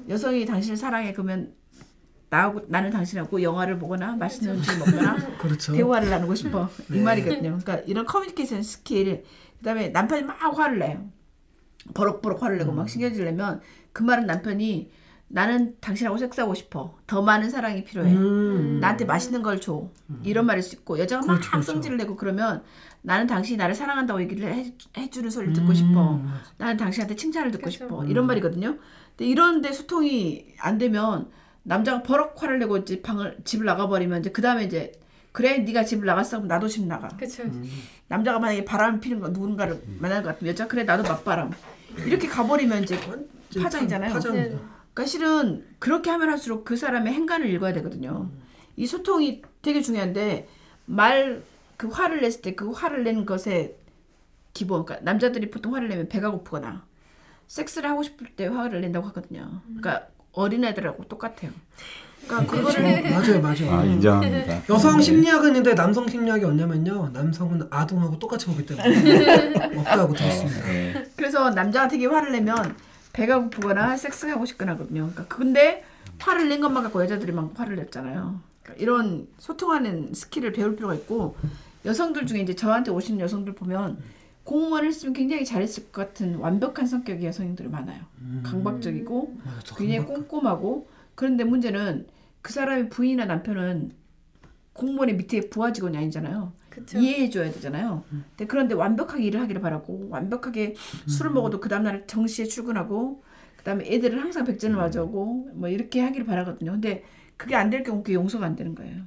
여성이 0.07 0.45
당신을 0.45 0.77
사랑해 0.77 1.11
그러면 1.11 1.53
나하고 2.29 2.61
나는 2.67 2.89
당신하고 2.89 3.41
영화를 3.43 3.77
보거나 3.79 4.15
맛있는 4.15 4.55
음식을 4.55 4.79
먹거나 4.79 5.17
그렇죠. 5.37 5.73
대화를 5.73 6.09
나누고 6.09 6.35
싶어 6.35 6.69
이 6.89 6.93
네. 6.93 7.01
말이거든요. 7.01 7.57
그러니까 7.61 7.75
이런 7.85 8.05
communication 8.05 8.63
skill 8.63 9.25
그다음에 9.57 9.89
남편이 9.89 10.23
막 10.23 10.37
화를 10.57 10.79
내요. 10.79 11.09
버럭버럭 11.93 12.41
화를 12.41 12.59
내고 12.59 12.71
음. 12.71 12.77
막 12.77 12.87
신경질 12.89 13.25
내면 13.25 13.59
그 13.91 14.03
말은 14.03 14.25
남편이 14.25 14.89
나는 15.27 15.75
당신하고 15.79 16.17
섹스하고 16.17 16.53
싶어. 16.53 16.95
더 17.07 17.21
많은 17.21 17.49
사랑이 17.49 17.83
필요해. 17.83 18.13
음. 18.13 18.79
나한테 18.79 19.05
맛있는 19.05 19.41
걸 19.41 19.59
줘. 19.59 19.89
이런 20.23 20.45
말일 20.45 20.61
수 20.61 20.75
있고 20.75 20.99
여자가 20.99 21.21
그렇죠, 21.23 21.41
막 21.41 21.51
그렇죠. 21.51 21.71
성질을 21.71 21.97
내고 21.97 22.15
그러면 22.15 22.63
나는 23.01 23.25
당신이 23.25 23.57
나를 23.57 23.73
사랑한다고 23.73 24.21
얘기를 24.21 24.53
해, 24.53 24.73
해주는 24.95 25.29
소리를 25.29 25.53
듣고 25.53 25.69
음, 25.69 25.73
싶어. 25.73 26.21
나는 26.57 26.77
당신한테 26.77 27.15
칭찬을 27.15 27.51
듣고 27.51 27.63
그렇죠. 27.63 27.85
싶어. 27.85 28.05
이런 28.05 28.27
말이거든요. 28.27 28.77
근데 29.17 29.25
이런데 29.29 29.71
소통이 29.71 30.53
안 30.59 30.77
되면 30.77 31.29
남자가 31.63 32.03
버럭 32.03 32.41
화를 32.41 32.59
내고 32.59 32.77
이제 32.77 33.01
방을 33.01 33.37
집을 33.43 33.65
나가버리면 33.65 34.19
이제 34.19 34.31
그 34.31 34.41
다음에 34.41 34.65
이제 34.65 34.91
그래 35.31 35.57
네가 35.59 35.83
집을 35.83 36.05
나갔어 36.05 36.37
그럼 36.37 36.47
나도 36.47 36.67
집 36.67 36.85
나가. 36.85 37.07
그쵸. 37.07 37.43
남자가 38.07 38.37
만약에 38.37 38.65
바람을 38.65 38.99
피는 38.99 39.19
거 39.19 39.29
누군가를 39.29 39.81
만날 39.99 40.21
것 40.21 40.29
같으면 40.29 40.51
여자 40.51 40.67
그래 40.67 40.83
나도 40.83 41.01
맞바람 41.03 41.49
이렇게 42.05 42.27
가버리면 42.27 42.83
이제 42.83 42.99
파장이잖아요. 43.59 44.19
네. 44.19 44.55
그러니까 44.93 45.09
실은 45.09 45.65
그렇게 45.79 46.09
하면 46.09 46.29
할수록 46.29 46.63
그 46.65 46.75
사람의 46.77 47.13
행간을 47.13 47.49
읽어야 47.49 47.73
되거든요. 47.73 48.29
이 48.75 48.85
소통이 48.87 49.41
되게 49.61 49.81
중요한데 49.81 50.47
말 50.85 51.43
그 51.77 51.87
화를 51.87 52.21
냈을 52.21 52.41
때 52.41 52.55
그 52.55 52.71
화를 52.71 53.03
낸 53.03 53.25
것에 53.25 53.75
기본 54.53 54.85
그러니까 54.85 55.03
남자들이 55.03 55.49
보통 55.49 55.75
화를 55.75 55.89
내면 55.89 56.07
배가 56.07 56.29
고프거나 56.31 56.85
섹스를 57.47 57.89
하고 57.89 58.03
싶을 58.03 58.27
때 58.35 58.47
화를 58.47 58.79
낸다고 58.81 59.05
하거든요. 59.07 59.61
그러니까 59.65 60.07
어린애들하고 60.31 61.03
똑같아요. 61.05 61.51
그러니까 62.25 62.55
그거를 62.55 63.01
맞아요, 63.11 63.41
맞아요. 63.41 63.71
아 63.71 63.83
인정합니다. 63.83 64.61
여성 64.73 65.01
심리학은 65.01 65.47
있는데 65.49 65.75
남성 65.75 66.07
심리학이 66.07 66.45
없냐면요. 66.45 67.09
남성은 67.11 67.67
아동하고 67.69 68.17
똑같이 68.17 68.45
보기 68.45 68.65
때문에 68.65 69.55
없다고 69.79 70.13
들었습니다. 70.13 70.65
네. 70.67 71.05
그래서 71.17 71.49
남자가 71.49 71.87
되게 71.89 72.05
화를 72.05 72.31
내면 72.31 72.77
배가 73.13 73.39
고프거나 73.39 73.95
섹스하고 73.95 74.45
싶거나 74.45 74.73
하거든요. 74.73 75.09
그러니까 75.11 75.27
근데 75.27 75.83
화를 76.19 76.49
낸 76.49 76.61
것만 76.61 76.83
갖고 76.83 77.01
여자들이 77.01 77.31
막 77.31 77.51
화를 77.57 77.75
냈잖아요. 77.77 78.39
그러니까 78.63 78.81
이런 78.81 79.27
소통하는 79.37 80.13
skill을 80.13 80.51
배울 80.51 80.75
필요가 80.75 80.95
있고 80.95 81.37
여성들 81.85 82.25
중에 82.25 82.41
이제 82.41 82.55
저한테 82.55 82.91
오시는 82.91 83.19
여성들 83.19 83.53
보면 83.55 84.01
공무원을 84.43 84.87
했으면 84.89 85.13
굉장히 85.13 85.45
잘했을 85.45 85.91
것 85.91 85.91
같은 85.91 86.35
완벽한 86.35 86.85
성격의 86.85 87.25
여성들이 87.25 87.69
많아요. 87.69 88.03
강박적이고 88.43 89.37
맞아, 89.43 89.59
저 89.63 89.75
굉장히 89.75 90.05
꼼꼼하고 90.05 90.89
그런데 91.15 91.43
문제는 91.43 92.07
그 92.41 92.51
사람의 92.51 92.89
부인이나 92.89 93.25
남편은 93.25 93.91
공무원의 94.73 95.15
밑에 95.15 95.49
부하 95.49 95.71
직원이 95.71 95.97
아니잖아요. 95.97 96.51
그쵸. 96.73 96.97
이해해줘야 96.97 97.51
되잖아요. 97.51 98.03
근데 98.09 98.45
그런데 98.47 98.73
완벽하게 98.75 99.23
일을 99.25 99.39
하기를 99.41 99.61
바라고 99.61 100.07
완벽하게 100.09 100.75
술을 101.07 101.31
먹어도 101.31 101.59
그 101.59 101.69
다음날 101.69 102.07
정시에 102.07 102.45
출근하고 102.45 103.23
그 103.57 103.63
다음에 103.63 103.85
애들은 103.87 104.17
항상 104.19 104.43
백전을 104.43 104.75
맞아오고 104.77 105.51
뭐 105.53 105.69
이렇게 105.69 106.01
하기를 106.01 106.25
바라거든요. 106.25 106.71
근데 106.71 107.03
그게 107.37 107.55
안 107.55 107.69
될 107.69 107.83
경우 107.83 108.01
그게 108.03 108.15
용서가 108.15 108.45
안 108.45 108.55
되는 108.55 108.73
거예요. 108.75 109.03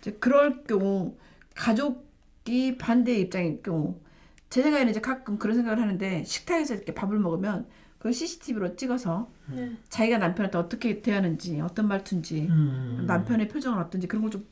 이제 0.00 0.12
그럴 0.12 0.64
경우 0.64 1.16
가족이 1.54 2.78
반대 2.78 3.14
입장일 3.18 3.62
경우 3.62 4.00
제 4.50 4.62
생각에는 4.62 4.90
이제 4.90 5.00
가끔 5.00 5.38
그런 5.38 5.56
생각을 5.56 5.80
하는데 5.82 6.24
식탁에서 6.24 6.74
이렇게 6.74 6.94
밥을 6.94 7.18
먹으면 7.18 7.66
그걸 7.98 8.12
CCTV로 8.12 8.76
찍어서 8.76 9.30
네. 9.50 9.72
자기가 9.88 10.18
남편한테 10.18 10.58
어떻게 10.58 11.02
대하는지 11.02 11.60
어떤 11.60 11.88
말투인지 11.88 12.46
음. 12.50 13.04
남편의 13.06 13.48
표정은 13.48 13.78
어떤지 13.78 14.06
그런 14.06 14.22
걸 14.22 14.30
좀 14.30 14.46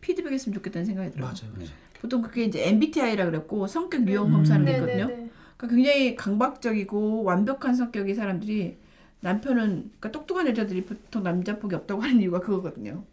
피드백했으면 0.00 0.52
좋겠다는 0.54 0.84
생각이 0.84 1.12
들어요. 1.12 1.26
맞아요. 1.28 1.52
맞아요. 1.54 1.68
보통 2.02 2.20
그게 2.20 2.44
이제 2.44 2.68
MBTI라 2.68 3.26
그랬고 3.26 3.68
성격 3.68 4.06
유형 4.08 4.32
검사하는 4.32 4.66
게 4.66 4.72
네, 4.72 4.78
있거든요. 4.78 5.06
네, 5.06 5.16
네. 5.16 5.30
그러니까 5.56 5.76
굉장히 5.76 6.16
강박적이고 6.16 7.22
완벽한 7.22 7.76
성격의 7.76 8.16
사람들이 8.16 8.76
남편은 9.20 9.64
그러니까 9.64 10.10
똑똑한 10.10 10.48
여자들이 10.48 10.84
보통 10.84 11.22
남자 11.22 11.60
복이 11.60 11.76
없다고 11.76 12.02
하는 12.02 12.20
이유가 12.20 12.40
그거거든요. 12.40 13.04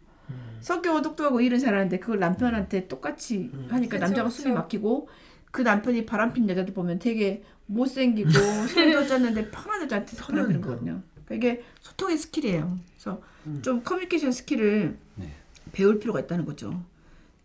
성격은 0.60 1.02
똑똑하고 1.02 1.40
일은 1.40 1.60
잘하는데 1.60 2.00
그걸 2.00 2.18
남편한테 2.18 2.88
똑같이 2.88 3.50
하니까 3.68 3.96
그쵸, 3.96 4.04
남자가 4.04 4.28
그쵸. 4.28 4.42
숨이 4.42 4.54
막히고 4.54 5.08
그 5.52 5.62
남편이 5.62 6.04
바람핀 6.04 6.48
여자들 6.48 6.74
보면 6.74 6.98
되게 6.98 7.44
못생기고 7.66 8.30
손도 8.68 9.06
짰는데 9.06 9.50
편한 9.52 9.82
여자한테 9.82 10.16
편하니까. 10.16 10.60
거거든요. 10.60 11.00
그러니까 11.24 11.34
이게 11.36 11.62
소통의 11.80 12.18
skill이에요. 12.18 12.76
그래서 12.92 13.22
좀 13.62 13.82
communication 13.84 14.32
skill을 14.32 14.98
네. 15.14 15.30
배울 15.70 16.00
필요가 16.00 16.18
있다는 16.18 16.44
거죠. 16.44 16.82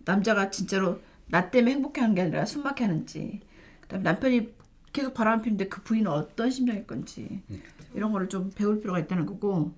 남자가 0.06 0.50
진짜로 0.50 1.00
나 1.28 1.50
때문에 1.50 1.74
행복해 1.76 2.02
하는 2.02 2.16
게 2.16 2.22
아니라 2.22 2.46
숨막혀 2.46 2.84
하는지, 2.86 3.42
그다음에 3.82 4.04
남편이 4.04 4.50
계속 4.94 5.14
바람 5.14 5.42
피는데 5.42 5.68
그 5.68 5.82
부인은 5.82 6.10
어떤 6.12 6.50
심정일 6.52 6.86
건지 6.88 7.42
이런 7.94 8.12
거를 8.12 8.30
좀 8.30 8.52
배울 8.56 8.80
필요가 8.80 9.00
있다는 9.00 9.26
거고, 9.26 9.74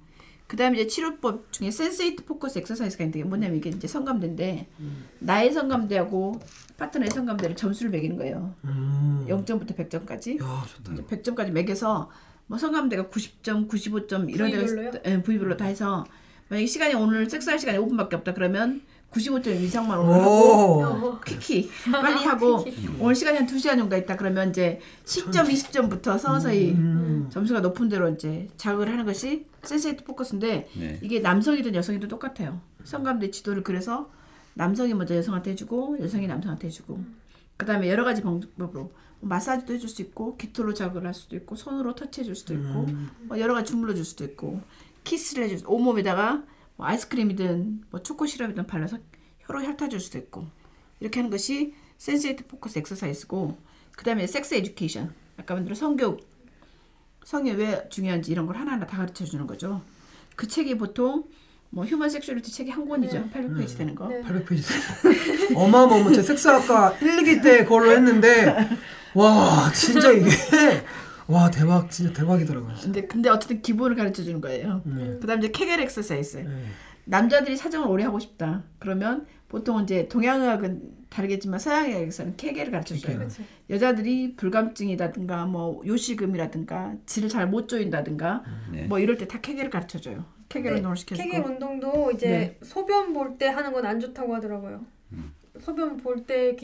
그다음에 0.48 0.78
이제 0.80 0.88
치료법 0.88 1.52
중에 1.52 1.72
sensate 1.72 2.24
focus 2.26 2.60
exercise가 2.60 3.04
있는데 3.06 3.24
뭐냐면 3.28 3.58
이게 3.58 3.70
이제 3.70 3.86
성감대인데 3.88 4.68
나의 5.20 5.52
성감대하고 5.52 6.40
파트너의 6.78 7.10
성감대를 7.12 7.56
점수를 7.58 7.92
매기는 7.92 8.16
거예요. 8.18 8.56
음. 8.64 9.26
0점부터 9.28 9.76
100점까지. 9.76 10.42
야 10.42 10.66
좋다. 10.68 10.94
이제 10.94 11.04
100점까지 11.04 11.52
매겨서 11.52 12.10
뭐 12.46 12.58
성감대가 12.58 13.08
90점, 13.08 13.68
95점 13.68 14.32
이런 14.34 14.50
데가? 14.52 14.64
있- 14.98 15.02
예, 15.06 15.22
부위별로 15.22 15.58
다 15.58 15.66
해서 15.66 16.06
만약에 16.48 16.66
시간이 16.66 16.94
오늘 16.94 17.30
섹스할 17.30 17.60
시간이 17.60 17.78
5분밖에 17.80 18.14
없다 18.14 18.34
그러면 18.34 18.82
95점 19.12 19.62
이상만. 19.62 20.00
어, 20.00 21.20
퀴퀴 21.26 21.70
빨리 21.92 22.26
하고 22.26 22.66
오늘 23.00 23.16
시간이 23.16 23.38
한 23.38 23.48
2시간 23.48 23.78
정도 23.78 23.96
있다 23.96 24.16
그러면 24.16 24.50
이제 24.50 24.80
10점, 25.06 25.50
20점부터 25.50 26.20
서서히 26.20 26.72
음. 26.72 27.28
점수가 27.32 27.62
높은 27.62 27.90
대로 27.90 28.10
이제 28.10 28.48
자극을 28.58 28.90
하는 28.92 29.06
것이 29.06 29.48
센세이트 29.64 30.04
포커스인데 30.04 30.70
네. 30.78 31.00
이게 31.02 31.20
남성이든 31.20 31.74
여성이든 31.76 32.10
똑같아요. 32.10 32.62
성감대 32.84 33.32
지도를 33.32 33.64
그래서 33.64 34.10
남성이 34.54 34.94
먼저 34.94 35.16
여성한테 35.16 35.52
해주고 35.52 35.98
여성이 36.02 36.28
남성한테 36.28 36.68
해주고 36.68 37.00
그다음에 37.58 37.90
여러 37.90 38.04
가지 38.04 38.22
방법으로 38.22 38.92
마사지도 39.20 39.74
해줄 39.74 39.90
수 39.90 40.02
있고 40.02 40.38
깃털로 40.38 40.74
자극을 40.74 41.06
할 41.06 41.14
수도 41.14 41.36
있고 41.36 41.56
손으로 41.56 41.96
터치해줄 41.96 42.36
수도 42.36 42.54
있고 42.54 42.86
뭐 43.24 43.40
여러 43.40 43.54
가지 43.54 43.72
주물러 43.72 43.94
줄 43.96 44.06
수도 44.06 44.24
있고 44.24 44.62
키스를 45.04 45.46
해줄 45.46 45.60
수 45.60 45.66
온몸에다가 45.68 46.44
뭐 46.78 46.88
아이스크림이든 46.88 47.84
뭐 47.90 48.02
초코 48.02 48.26
시럽이든 48.26 48.66
발라서 48.68 48.98
혀로 49.40 49.60
핥아줄 49.60 50.00
수도 50.00 50.18
있고 50.20 50.48
이렇게 51.00 51.20
하는 51.20 51.30
것이 51.30 51.74
sensate 51.98 52.48
focus 52.48 52.80
exercise고 52.80 53.58
그 53.96 54.06
다음에 54.06 54.28
sex 54.28 54.54
education 54.56 55.14
아까 55.38 55.56
말대로 55.56 55.76
성교육 55.76 56.26
성이 57.26 57.52
왜 57.52 57.88
중요한지 57.90 58.32
이런 58.32 58.46
걸 58.46 58.56
하나하나 58.56 58.86
다 58.88 58.98
가르쳐 58.98 59.26
주는 59.26 59.46
거죠. 59.46 59.82
그 60.36 60.48
책이 60.48 60.78
보통 60.78 61.26
뭐 61.70 61.84
Human 61.84 62.10
Sexuality 62.10 62.52
책이 62.52 62.72
한 62.72 62.88
권이죠. 62.88 63.30
800페이지 63.34 63.78
되는 63.78 63.94
거. 63.96 64.08
네. 64.08 64.22
800페이지. 64.22 64.72
어마어마한 65.56 66.14
제 66.14 66.24
섹스학과 66.24 66.92
1, 67.02 67.18
2기 67.18 67.44
때 67.44 67.64
그걸로 67.64 67.92
했는데 67.92 68.70
와 69.14 69.70
진짜 69.74 70.12
이게 70.12 70.30
와 71.28 71.50
대박 71.52 71.90
진짜 71.92 72.14
대박이더라고요. 72.14 72.74
근데 72.82 73.06
근데 73.06 73.30
어쨌든 73.30 73.62
기본을 73.62 73.96
가르쳐 73.96 74.24
주는 74.24 74.40
거예요. 74.42 74.82
네. 74.86 75.18
그다음 75.20 75.40
이제 75.40 75.50
Kegel 75.52 75.80
exercise. 75.82 76.38
네. 76.38 76.50
남자들이 77.06 77.56
사정을 77.58 77.88
오래 77.88 78.04
하고 78.04 78.20
싶다. 78.20 78.64
그러면 78.80 79.26
보통 79.50 79.82
이제 79.84 80.08
동양의학은 80.10 80.98
다르겠지만 81.10 81.60
서양의학에서는 81.60 82.36
케겔을 82.38 82.72
가르쳐 82.72 82.96
줘요. 82.98 83.28
여자들이 83.70 84.36
불감증이라든가 84.36 85.46
뭐 85.46 85.82
요실금이라든가 85.86 86.96
질을 87.06 87.30
잘 87.30 87.48
못 87.48 87.68
조인다든가 87.70 88.44
네. 88.74 88.84
뭐 88.84 89.00
이럴 89.00 89.18
때 89.18 89.26
다 89.26 89.40
케겔을 89.42 89.70
가르쳐 89.70 90.00
줘요. 90.00 90.26
케겔 90.50 90.72
네, 90.74 90.78
운동을 90.78 90.96
시켜주고. 90.98 91.30
케겔 91.30 91.46
운동도 91.46 92.12
이제 92.12 92.28
네. 92.30 92.58
소변 92.62 93.14
볼 93.14 93.38
때 93.38 93.48
하는 93.48 93.72
건 93.74 93.86
안 93.86 94.00
좋다고 94.00 94.34
하더라고요. 94.36 94.82
소변 95.60 95.98
볼때 95.98 96.56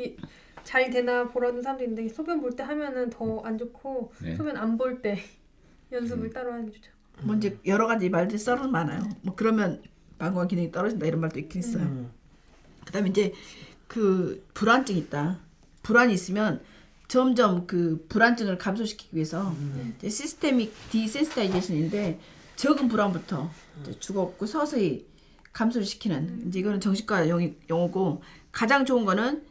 잘 0.63 0.89
되나 0.89 1.27
보라는 1.27 1.61
사람도 1.61 1.83
있는데 1.83 2.07
소변 2.09 2.41
볼 2.41 2.55
때 2.55 2.63
하면은 2.63 3.09
더 3.09 3.41
안 3.43 3.57
좋고 3.57 4.13
네. 4.21 4.35
소변 4.35 4.57
안 4.57 4.77
볼 4.77 5.01
때 5.01 5.19
연습을 5.91 6.29
따로 6.31 6.51
하는 6.53 6.65
게 6.65 6.71
좋죠. 6.71 6.91
뭐 7.21 7.35
이제 7.35 7.57
여러 7.65 7.85
가지 7.87 8.09
말들이 8.09 8.37
썰은 8.39 8.71
많아요. 8.71 9.01
뭐 9.21 9.35
그러면 9.35 9.81
방광 10.17 10.47
기능이 10.47 10.71
떨어진다 10.71 11.05
이런 11.05 11.21
말도 11.21 11.39
있긴 11.39 11.59
있어요. 11.59 11.83
음. 11.83 12.11
그다음에 12.85 13.09
이제 13.09 13.33
그 13.87 14.43
불안증 14.53 14.97
있다. 14.97 15.39
불안이 15.83 16.13
있으면 16.13 16.61
점점 17.07 17.67
그 17.67 18.05
불안증을 18.09 18.57
감소시키기 18.57 19.15
위해서 19.15 19.53
이제 19.97 20.09
systemic 20.09 20.73
desensitization인데 20.89 22.19
적은 22.55 22.87
불안부터 22.87 23.49
이제 23.81 23.99
주고 23.99 24.45
서서히 24.45 25.05
감소를 25.51 25.85
시키는 25.85 26.47
이제 26.47 26.59
이거는 26.59 26.79
정신과 26.79 27.27
용어고 27.69 28.23
가장 28.51 28.85
좋은 28.85 29.05
거는 29.05 29.43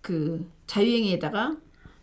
그 0.00 0.48
자위행위에다가 0.66 1.56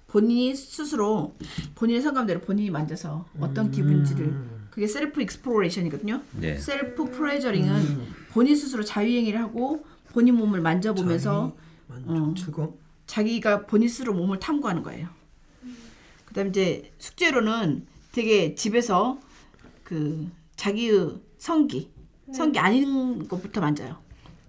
본인이 0.08 0.56
스스로 0.56 1.36
본인의 1.76 2.02
성감대로 2.02 2.40
본인이 2.42 2.70
만져서 2.70 3.26
어떤 3.40 3.72
기분인지를 3.72 4.58
그게 4.70 4.88
self 4.88 5.22
exploration이거든요. 5.22 6.22
네. 6.40 6.58
self 6.58 7.06
pleasuring은 7.06 8.08
본인 8.32 8.56
스스로 8.56 8.84
자위행위를 8.84 9.40
하고 9.40 9.84
본인 10.12 10.36
몸을 10.36 10.62
만져보면서 10.62 11.56
어. 11.90 12.34
자기가 13.06 13.66
본인 13.66 13.90
스스로 13.90 14.14
몸을 14.14 14.40
탐구하는 14.40 14.84
거예요. 14.84 15.10
그다음 16.26 16.50
이제 16.50 16.92
숙제로는 17.00 17.88
되게 18.12 18.54
집에서 18.56 19.20
그 19.84 20.30
자기의 20.56 21.16
성기, 21.38 21.90
성기 22.34 22.60
아닌 22.60 23.28
것부터 23.28 23.62
만져요. 23.62 23.98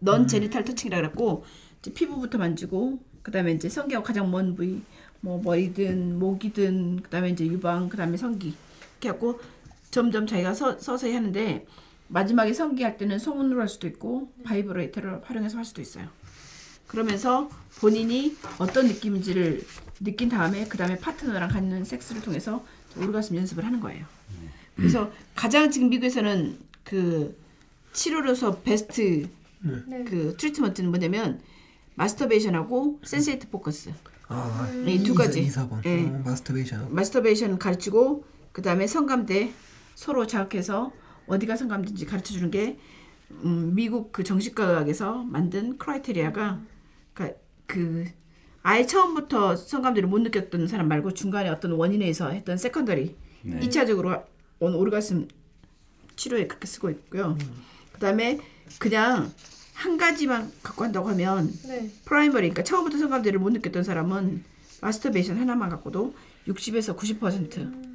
non 0.00 0.26
genital 0.26 0.64
touching이라 0.64 0.98
그랬고 0.98 1.44
이제 1.80 1.92
피부부터 1.92 2.38
만지고 2.38 2.98
그다음에 3.22 3.52
이제 3.52 3.68
성기하고 3.68 4.04
가장 4.04 4.30
먼 4.30 4.54
부위 4.54 4.82
뭐 5.20 5.40
머리든 5.42 6.18
목이든 6.18 7.02
그다음에 7.02 7.30
이제 7.30 7.46
유방 7.46 7.88
그다음에 7.88 8.16
성기 8.16 8.54
이렇게 8.92 9.08
하고 9.08 9.40
점점 9.90 10.26
자기가 10.26 10.54
서, 10.54 10.78
서서히 10.78 11.14
하는데 11.14 11.66
마지막에 12.08 12.52
성기 12.52 12.82
할 12.82 12.96
때는 12.96 13.18
손으로 13.18 13.60
할 13.60 13.68
수도 13.68 13.86
있고 13.86 14.32
바이브레이터를 14.44 15.22
활용해서 15.24 15.58
할 15.58 15.64
수도 15.64 15.82
있어요. 15.82 16.08
그러면서 16.86 17.50
본인이 17.80 18.36
어떤 18.58 18.86
느낌인지를 18.86 19.62
느낀 20.00 20.28
다음에 20.28 20.66
그 20.68 20.78
다음에 20.78 20.96
파트너랑 20.98 21.50
갖는 21.50 21.84
섹스를 21.84 22.22
통해서 22.22 22.64
오르가슴 22.96 23.36
연습을 23.36 23.64
하는 23.64 23.80
거예요. 23.80 24.06
그래서 24.74 25.12
가장 25.34 25.70
지금 25.70 25.90
미국에서는 25.90 26.56
그 26.84 27.36
치료로서 27.92 28.60
베스트 28.60 29.28
네. 29.60 30.04
그 30.04 30.36
treatment는 30.38 30.90
뭐냐면 30.90 31.40
마스터베이션하고 31.98 33.00
sensate 33.04 33.50
focus. 33.50 33.92
아, 34.28 34.70
이두 34.86 35.14
가지. 35.14 35.40
2, 35.42 35.48
4번. 35.48 35.84
예. 35.84 36.04
어, 36.04 36.22
마스터베이션. 36.24 36.94
마스터베이션 36.94 37.58
가르치고 37.58 38.24
그 38.52 38.62
다음에 38.62 38.86
성감대 38.86 39.52
서로 39.94 40.26
자극해서 40.26 40.92
어디가 41.26 41.56
성감대인지 41.56 42.06
가르쳐 42.06 42.32
주는 42.32 42.50
게 42.50 42.78
음, 43.44 43.74
미국 43.74 44.12
그 44.12 44.24
정신과학에서 44.24 45.24
만든 45.24 45.76
criteria가 45.76 46.60
그러니까 47.12 47.38
그 47.66 48.06
아예 48.62 48.86
처음부터 48.86 49.56
성감대를 49.56 50.08
못 50.08 50.20
느꼈던 50.20 50.68
사람 50.68 50.88
말고 50.88 51.12
중간에 51.14 51.48
어떤 51.48 51.72
원인에 51.72 52.04
의해서 52.04 52.30
했던 52.30 52.56
secondary 52.56 53.16
네. 53.42 53.60
이차적으로 53.62 54.24
온 54.60 54.74
오르가슴 54.74 55.28
치료에 56.16 56.46
그렇게 56.46 56.66
쓰고 56.66 56.90
있고요. 56.90 57.36
그 57.92 58.00
다음에 58.00 58.40
그냥 58.78 59.30
한 59.78 59.96
가지만 59.96 60.50
갖고 60.60 60.82
한다고 60.84 61.08
하면 61.10 61.52
네. 61.68 61.88
primary 62.04 62.48
그러니까 62.48 62.64
처음부터 62.64 62.98
성감대를 62.98 63.38
못 63.38 63.50
느꼈던 63.50 63.84
사람은 63.84 64.42
마스터베이션 64.80 65.38
하나만 65.38 65.68
갖고도 65.70 66.14
60에서 66.48 66.96
90% 66.96 67.88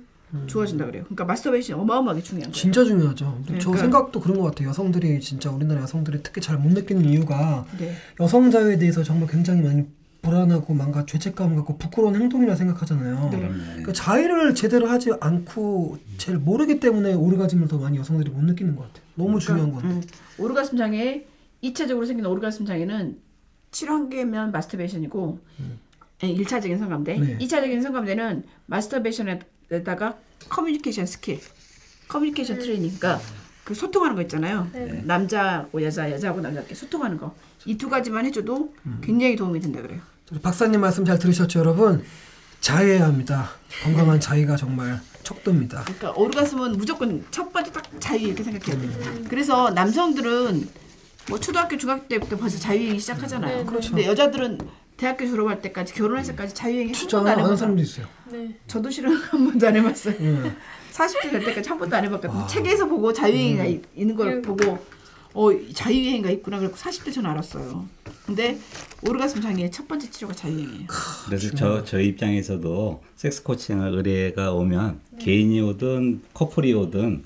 좋아진다 0.47 0.85
그래요. 0.85 1.03
그러니까 1.03 1.25
마스터베이션 1.25 1.77
어마어마하게 1.81 2.23
중요한 2.23 2.43
거예요. 2.51 2.53
진짜 2.53 2.85
중요하죠. 2.85 3.41
저 3.45 3.53
그러니까- 3.53 3.77
생각도 3.77 4.21
그런 4.21 4.37
것 4.39 4.45
같아요. 4.45 4.69
여성들이 4.69 5.19
진짜 5.19 5.51
우리나라 5.51 5.81
여성들이 5.81 6.21
특히 6.23 6.39
잘 6.41 6.57
못 6.57 6.71
느끼는 6.71 7.03
이유가 7.03 7.65
네. 7.77 7.93
여성 8.21 8.49
자유에 8.49 8.77
대해서 8.77 9.03
정말 9.03 9.27
굉장히 9.27 9.61
많이 9.61 9.83
불안하고 10.21 10.73
뭔가 10.73 11.05
죄책감 11.05 11.57
갖고 11.57 11.77
부끄러운 11.77 12.15
행동이라 12.15 12.55
생각하잖아요. 12.55 13.29
네. 13.29 13.39
그러니까 13.67 13.91
자의를 13.91 14.55
제대로 14.55 14.87
하지 14.87 15.11
않고 15.19 15.97
잘 16.17 16.37
모르기 16.37 16.79
때문에 16.79 17.13
오르가즘을 17.13 17.67
더 17.67 17.77
많이 17.77 17.97
여성들이 17.97 18.31
못 18.31 18.41
느끼는 18.45 18.77
것 18.77 18.83
같아요. 18.87 19.03
너무 19.15 19.37
중요한 19.41 19.71
것 19.71 19.81
같아요. 19.81 19.95
음, 19.97 20.01
오르가슴 20.37 20.77
장애 20.77 21.25
2차적으로 21.63 22.05
생긴 22.05 22.25
오르가슴 22.25 22.65
장애는 22.65 23.19
치료 23.71 23.93
한 23.93 24.09
개면 24.09 24.51
마스터베이션이고 24.51 25.39
예, 26.23 26.27
1차적인 26.35 26.77
성감대. 26.79 27.17
네. 27.19 27.37
2차적인 27.39 27.81
성감대는 27.81 28.43
마스터베이션에다가 28.67 30.17
communication 30.49 31.05
skill, 31.05 31.39
communication 32.07 32.59
training, 32.59 32.97
그러니까 32.97 33.19
그 33.63 33.73
소통하는 33.73 34.15
거 34.15 34.21
있잖아요. 34.23 34.67
네. 34.73 35.01
남자하고 35.05 35.81
여자, 35.83 36.11
여자하고 36.11 36.41
남자 36.41 36.59
이렇게 36.59 36.75
소통하는 36.75 37.17
거. 37.17 37.33
이 37.65 37.77
두 37.77 37.89
가지만 37.89 38.25
해줘도 38.25 38.73
굉장히 39.01 39.35
도움이 39.37 39.59
된다 39.61 39.81
그래요. 39.81 40.01
박사님 40.41 40.81
말씀 40.81 41.05
잘 41.05 41.17
들으셨죠, 41.17 41.59
여러분? 41.59 42.03
자해야 42.59 43.05
합니다. 43.05 43.49
건강한 43.83 44.19
자위가 44.19 44.55
정말 44.57 44.99
척도입니다. 45.23 45.83
그러니까 45.83 46.11
오르가슴은 46.11 46.73
무조건 46.73 47.25
첫 47.31 47.51
번째 47.51 47.71
딱 47.71 47.83
자위 47.99 48.27
이렇게 48.27 48.43
생각해야 48.43 48.79
돼요. 48.79 49.23
그래서 49.29 49.69
남성들은 49.71 50.82
뭐 51.29 51.39
초등학교 51.39 51.77
중학교 51.77 52.07
때부터 52.07 52.37
벌써 52.37 52.59
자위행위 52.59 52.99
시작하잖아요. 52.99 53.59
네, 53.59 53.63
그렇죠. 53.65 53.91
근데 53.91 54.07
여자들은 54.07 54.57
대학교 54.97 55.25
졸업할 55.25 55.61
때까지 55.61 55.93
결혼할 55.93 56.25
때까지 56.25 56.53
자위행위 56.53 56.91
한 56.93 57.07
번도 57.07 57.29
안 57.29 57.37
해봤어요. 57.39 57.55
사람도 57.57 57.81
있어요. 57.81 58.05
네. 58.31 58.55
저도 58.67 58.89
실은 58.89 59.15
한 59.15 59.45
번도 59.45 59.67
안 59.67 59.75
해봤어요. 59.75 60.15
예. 60.19 60.51
40대 60.91 61.31
될 61.31 61.43
때까지 61.45 61.69
한 61.69 61.79
번도 61.79 61.95
안 61.95 62.03
해봤거든요. 62.05 62.45
책에서 62.47 62.85
보고 62.87 63.11
자유행위가 63.11 63.65
이- 63.65 63.81
있는 63.95 64.15
걸 64.15 64.27
음. 64.33 64.41
보고 64.41 64.77
어 65.33 65.49
자유행위가 65.73 66.29
있구나 66.29 66.59
그래고 66.59 66.75
40대 66.75 67.11
저는 67.11 67.29
알았어요. 67.31 67.85
근데 68.27 68.59
오르가슴 69.07 69.41
장애의 69.41 69.71
첫 69.71 69.87
번째 69.87 70.09
치료가 70.11 70.33
자유행위예요. 70.35 70.87
그래서 71.25 71.49
저, 71.55 71.83
저 71.83 71.99
입장에서도 71.99 73.03
섹스 73.15 73.41
코칭을 73.43 73.95
의뢰가 73.95 74.51
오면 74.53 74.99
개인이 75.19 75.59
오든 75.61 76.21
커플이 76.33 76.73
오든 76.73 77.23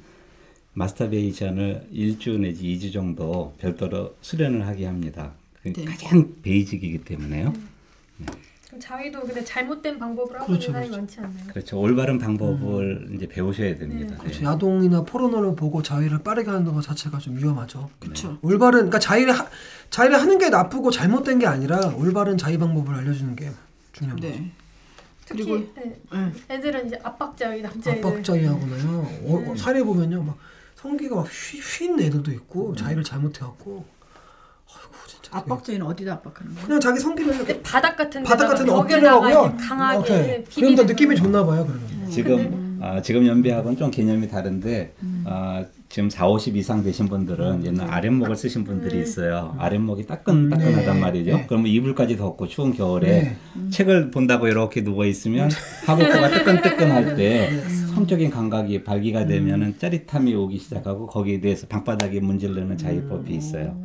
마스터베이션을 0.78 1.88
일주 1.92 2.38
내지 2.38 2.64
2주 2.66 2.94
정도 2.94 3.56
별도로 3.58 4.16
수련을 4.22 4.68
하게 4.68 4.86
합니다. 4.86 5.32
그 5.64 5.74
네. 5.74 5.86
가장 5.86 6.36
베이직이기 6.44 7.00
때문에요. 7.00 7.52
그럼 8.68 8.80
자위도 8.80 9.22
근데 9.22 9.44
잘못된 9.44 10.00
하고 10.00 10.28
그렇죠, 10.28 10.72
사람이 10.72 10.88
그렇죠. 10.88 10.98
많지 10.98 11.20
않나요? 11.20 11.48
그렇죠. 11.48 11.80
올바른 11.80 12.20
방법을 12.20 13.10
이제 13.16 13.28
배우셔야 13.28 13.76
됩니다. 13.76 14.12
네. 14.12 14.18
그렇죠. 14.20 14.46
야동이나 14.46 15.04
포르노를 15.04 15.56
보고 15.56 15.82
자의를 15.82 16.20
빠르게 16.20 16.52
하는 16.52 16.72
것 16.72 16.82
자체가 16.82 17.18
좀 17.18 17.38
위험하죠. 17.38 17.90
그렇죠. 18.00 18.38
올바른 18.44 18.82
그러니까 18.82 19.00
자의를 19.00 19.34
하, 19.34 19.48
자의를 19.90 20.22
하는 20.22 20.38
게 20.38 20.50
나쁘고 20.50 20.92
잘못된 20.92 21.40
게 21.40 21.48
아니라 21.48 21.88
올바른 21.96 22.38
자의 22.38 22.60
방법을 22.60 22.94
알려주는 22.94 23.36
게 23.36 23.50
중요한 23.94 24.20
거죠. 24.20 24.32
네. 24.32 24.52
특히 25.26 25.44
그리고 25.44 25.74
네. 25.76 26.00
응. 26.14 26.34
애들은 26.52 26.88
이제 26.88 27.00
압박자위 27.02 27.62
남자애들. 27.64 28.06
압박자의하거나요. 28.06 28.90
어, 29.24 29.52
어, 29.52 29.56
사례 29.56 29.82
보면요, 29.82 30.22
막 30.24 30.38
성기가 30.78 31.16
막 31.16 31.26
휘, 31.26 31.60
휜 31.60 32.00
애들도 32.02 32.32
있고 32.32 32.76
자의를 32.76 33.04
잘못해갖고, 33.04 33.84
아이고 34.68 34.92
진짜. 35.08 35.38
압박자위는 35.38 35.86
어디다 35.86 36.14
압박하는 36.14 36.54
거예요? 36.54 36.68
그냥 36.68 36.80
자기 36.80 37.00
성기를 37.00 37.36
이렇게 37.36 37.62
바닥 37.62 37.96
같은 37.96 38.24
바닥 38.24 38.50
같은 38.50 38.70
엎드려고요. 38.70 39.30
이렇게 39.30 39.58
강하게 39.58 39.98
오케이. 39.98 40.28
그럼 40.28 40.44
비비는 40.50 40.76
더 40.76 40.84
느낌이 40.84 41.16
좋나 41.16 41.46
봐요, 41.46 41.66
그러면. 41.66 42.10
지금 42.12 42.78
아, 42.80 43.02
지금 43.02 43.26
연배하고는 43.26 43.76
좀 43.76 43.90
개념이 43.90 44.30
다른데 44.30 44.94
아, 45.26 45.66
지금 45.90 46.10
4, 46.12 46.28
50 46.28 46.56
이상 46.58 46.84
되신 46.84 47.08
분들은 47.08 47.66
옛날 47.66 47.90
아랫목을 47.90 48.36
쓰신 48.36 48.64
분들이 48.64 49.02
있어요. 49.02 49.56
아랫목이 49.58 50.06
따끈따끈하단 50.06 50.94
네. 50.94 51.00
말이죠. 51.00 51.32
네. 51.38 51.46
그러면 51.48 51.68
이불까지 51.72 52.18
덮고 52.18 52.48
추운 52.48 52.74
겨울에 52.74 53.08
네. 53.56 53.70
책을 53.72 54.12
본다고 54.12 54.48
이렇게 54.48 54.84
누워 54.84 55.06
있으면 55.06 55.50
하복부가 55.86 56.30
뜨끈뜨끈할 56.30 57.16
때 57.16 57.64
성적인 57.98 58.30
감각이 58.30 58.84
발기가 58.84 59.26
되면은 59.26 59.80
짜릿함이 59.80 60.36
오기 60.36 60.60
시작하고 60.60 61.08
거기에 61.08 61.40
대해서 61.40 61.66
방바닥에 61.66 62.20
문질르는 62.20 62.78
자유법이 62.78 63.34
있어요. 63.34 63.76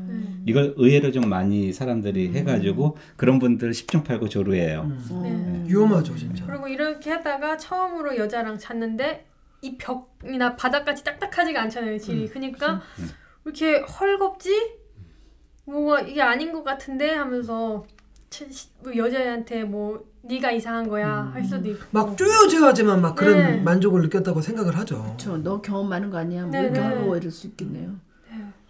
이걸 0.45 0.75
의외로 0.77 1.11
좀 1.11 1.31
많이 1.31 1.73
사람들이 1.73 2.31
해가지고 2.35 2.99
그런 3.17 3.39
분들 3.39 3.71
10중 3.71 4.05
8구 4.05 4.29
조루해요. 4.29 4.85
네. 5.23 5.65
위험하죠 5.67 6.15
진짜. 6.15 6.45
그리고 6.45 6.69
이렇게 6.69 7.11
하다가 7.11 7.57
처음으로 7.57 8.19
여자랑 8.19 8.59
잤는데 8.59 9.25
이 9.63 9.79
벽이나 9.79 10.57
바닥같이 10.57 11.05
딱딱하지가 11.05 11.63
않잖아요 11.63 11.97
질이. 11.97 12.29
그러니까 12.29 12.83
왜 13.45 13.53
이렇게 13.55 13.81
헐겁지? 13.81 14.51
뭐가 15.65 16.03
이게 16.03 16.21
아닌 16.21 16.53
것 16.53 16.65
같은데 16.65 17.13
하면서 17.13 17.87
여자애한테 18.97 19.65
뭐 19.65 20.05
네가 20.23 20.53
이상한 20.53 20.89
거야 20.89 21.31
할 21.35 21.45
수도 21.45 21.69
있고 21.71 21.85
막 21.91 22.17
쪼여져야지만 22.17 23.01
막 23.01 23.15
그런 23.15 23.37
네. 23.39 23.57
만족을 23.59 24.03
느꼈다고 24.03 24.41
생각을 24.41 24.77
하죠. 24.79 25.15
저너 25.19 25.61
경험 25.61 25.89
많은 25.89 26.11
거 26.11 26.19
아니야? 26.19 26.43
뭐 26.43 26.51
네, 26.51 26.61
이렇게 26.63 26.81
네. 26.81 26.87
하고 26.87 27.17
이럴 27.17 27.31
수 27.31 27.47
있겠네요. 27.49 27.97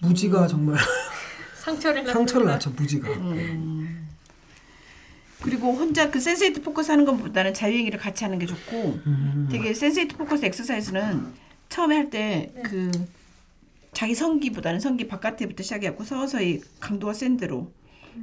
무지가 0.01 0.47
정말 0.47 0.77
상처를 1.63 2.07
상처를. 2.07 2.47
낳죠 2.47 2.71
무지가. 2.71 3.09
그리고 5.43 5.73
혼자 5.73 6.11
그 6.11 6.21
sensate 6.21 6.63
focus 6.63 6.91
하는 6.93 7.05
것보다는 7.05 7.53
자위행위를 7.53 7.99
같이 7.99 8.25
하는 8.25 8.39
게 8.39 8.47
좋고 8.47 9.01
음. 9.07 9.49
되게 9.51 9.75
sensate 9.75 10.17
focus 10.17 10.45
exercise는 10.45 11.27
처음에 11.69 11.97
할 11.97 12.11
때그 12.11 12.93
자기 13.93 14.15
성기보다는 14.15 14.79
성기 14.81 15.09
바깥에부터 15.09 15.63
시작해갖고 15.63 16.05
서서히 16.05 16.61
강도가 16.81 17.13
센 17.13 17.37
대로 17.37 17.73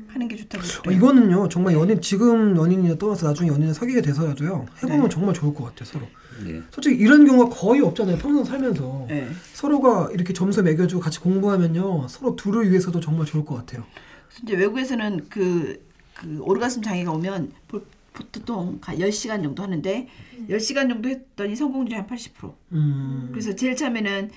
하는 0.08 0.28
게 0.28 0.36
좋다고 0.36 0.64
어, 0.64 0.82
그래요. 0.84 0.98
이거는요 0.98 1.50
정말 1.50 1.74
연인 1.74 2.02
지금 2.02 2.56
연인이 2.58 2.98
떠나서 2.98 3.28
나중에 3.28 3.50
연인을 3.50 3.74
사귀게 3.74 4.02
돼서라도요 4.02 4.66
해보면 4.78 5.04
네. 5.04 5.10
정말 5.10 5.34
좋을 5.34 5.54
것 5.54 5.66
같아요 5.66 5.86
서로. 5.86 6.08
예. 6.48 6.62
솔직히 6.72 6.96
이런 6.96 7.26
경우가 7.26 7.56
거의 7.56 7.82
없잖아요 7.82 8.18
평생 8.18 8.44
살면서 8.44 9.06
네. 9.10 9.28
서로가 9.54 10.10
이렇게 10.14 10.34
점수 10.34 10.64
매겨주고 10.64 11.02
같이 11.02 11.20
공부하면요 11.20 12.08
서로 12.08 12.36
둘을 12.36 12.70
위해서도 12.70 13.00
정말 13.00 13.26
좋을 13.26 13.46
것 13.46 13.56
같아요. 13.56 13.84
이제 14.44 14.56
외국에서는 14.56 15.26
그, 15.30 15.84
그 16.14 16.40
오르가슴 16.42 16.82
장애가 16.82 17.12
오면 17.12 17.52
보- 17.68 17.82
보통 18.14 18.80
10시간 18.82 19.44
정도 19.44 19.64
하는데 19.64 20.08
10시간 20.50 20.90
정도 20.90 21.10
했더니 21.10 21.56
성공률이 21.56 21.96
한 21.96 22.08
80%. 22.08 22.54
음. 22.74 23.30
그래서 23.32 23.54
제일 23.56 23.76
처음에는 23.76 24.30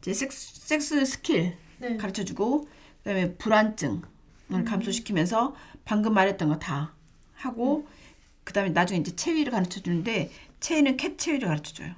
이제 0.00 0.12
섹스, 0.12 0.60
섹스 0.66 1.04
스킬 1.04 1.54
네. 1.78 1.96
가르쳐 1.96 2.24
주고 2.24 2.68
그다음에 3.02 3.34
불안증 3.34 4.02
을 4.58 4.64
감소시키면서 4.64 5.54
방금 5.84 6.14
말했던 6.14 6.48
거 6.48 6.58
다 6.58 6.92
하고 7.34 7.86
그 8.44 8.52
다음에 8.52 8.70
나중에 8.70 9.00
이제 9.00 9.14
체위를 9.14 9.52
가르쳐 9.52 9.80
주는데 9.80 10.30
체위는 10.60 10.96
CAT 10.96 11.18
체위를 11.18 11.48
가르쳐 11.48 11.72
줘요. 11.74 11.92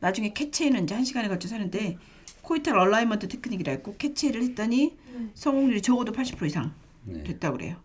나중에 0.00 0.32
CAT 0.32 0.52
체위는 0.52 0.84
이제 0.84 0.94
한 0.94 1.04
시간에 1.04 1.28
걸쳐서 1.28 1.54
하는데 1.56 1.98
coital 2.42 2.76
alignment 2.78 3.28
technique이라 3.28 3.72
했고 3.72 3.94
CAT 3.98 4.14
체위를 4.16 4.42
했더니 4.42 4.96
성공률이 5.34 5.82
적어도 5.82 6.12
80% 6.12 6.46
이상 6.46 6.72
네. 7.04 7.22
됐다 7.22 7.52
그래요. 7.52 7.76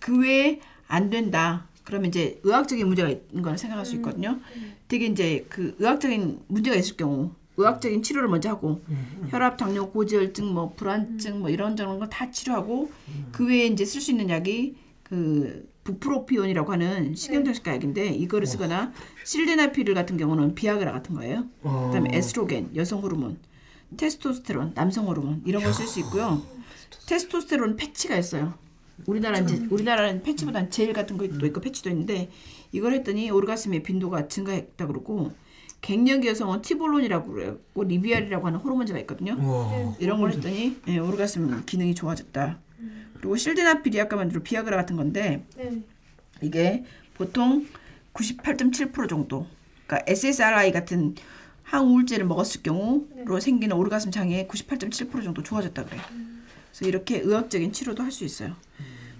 그 0.00 0.18
외에 0.20 0.60
안 0.88 1.10
된다. 1.10 1.66
그러면 1.84 2.08
이제 2.08 2.40
의학적인 2.42 2.86
문제가 2.86 3.08
있는 3.08 3.42
걸 3.42 3.56
생각할 3.56 3.86
수 3.86 3.94
있거든요. 3.96 4.40
되게 4.88 5.06
이제 5.06 5.46
그 5.48 5.74
의학적인 5.78 6.42
문제가 6.48 6.76
있을 6.76 6.96
경우 6.96 7.30
의학적인 7.56 8.02
치료를 8.02 8.28
먼저 8.28 8.50
하고 8.50 8.80
혈압, 9.28 9.56
당뇨, 9.56 9.90
고지혈증, 9.90 10.52
뭐 10.52 10.74
불안증, 10.74 11.40
뭐 11.40 11.48
이런 11.48 11.76
저런 11.76 11.98
거다 11.98 12.30
치료하고 12.30 12.90
그 13.32 13.46
외에 13.46 13.66
이제 13.66 13.84
쓸 13.84 14.00
수 14.00 14.10
있는 14.10 14.28
약이 14.28 14.76
그 15.02 15.68
bupropion이라고 15.84 16.72
하는 16.72 17.14
식용정신과 17.14 17.74
약인데 17.76 18.08
이거를 18.08 18.46
쓰거나 18.46 18.92
sildenafil 19.24 19.94
같은 19.94 20.16
경우는 20.16 20.54
비아그라 20.54 20.90
같은 20.92 21.14
거예요. 21.14 21.44
어. 21.62 21.86
그다음에 21.86 22.10
에스트로겐 22.12 22.70
여성 22.74 23.00
호르몬, 23.02 23.38
테스토스테론 23.96 24.74
남성 24.74 25.06
호르몬 25.06 25.42
이런 25.46 25.62
걸 25.62 25.72
쓸 25.72 25.86
수 25.86 26.00
있고요. 26.00 26.42
테스토스테론 27.08 27.76
패치가 27.76 28.16
있어요. 28.16 28.54
우리나라 29.06 29.38
이제 29.38 29.62
우리나라는 29.70 30.22
패치보다는 30.22 30.70
젤 30.70 30.92
같은 30.92 31.16
것도 31.18 31.46
있고 31.46 31.60
패치도 31.60 31.90
있는데 31.90 32.30
이걸 32.72 32.94
했더니 32.94 33.30
오르가슴의 33.30 33.82
빈도가 33.82 34.26
증가했다 34.28 34.86
그러고 34.86 35.32
갱년기 35.80 36.26
여성은 36.28 36.62
tibolone이라고 36.62 37.32
그래요. 37.32 37.58
Livial이라고 37.76 38.46
하는 38.46 38.58
호르몬제가 38.58 38.98
있거든요. 39.00 39.36
와. 39.38 39.94
이런 39.98 40.20
걸 40.20 40.32
했더니 40.32 40.76
예, 40.88 40.98
오르가슴 40.98 41.64
기능이 41.64 41.94
좋아졌다. 41.94 42.58
그리고 43.14 43.36
실데나필이 43.36 44.00
아까 44.00 44.16
만든 44.16 44.42
비아그라 44.42 44.76
같은 44.76 44.96
건데 44.96 45.44
네. 45.56 45.82
이게 46.42 46.84
보통 47.14 47.66
98.7% 48.14 49.08
정도. 49.08 49.46
그러니까 49.86 50.10
SSRI 50.10 50.72
같은 50.72 51.14
항우울제를 51.62 52.26
먹었을 52.26 52.62
경우로 52.62 53.40
생기는 53.40 53.76
오르가슴 53.76 54.10
장애 54.10 54.46
98.7% 54.46 55.22
정도 55.24 55.42
좋아졌다 55.42 55.84
그래요. 55.84 56.02
그래서 56.72 56.88
이렇게 56.88 57.18
의학적인 57.20 57.72
치료도 57.72 58.02
할 58.02 58.10
수 58.12 58.24
있어요. 58.24 58.54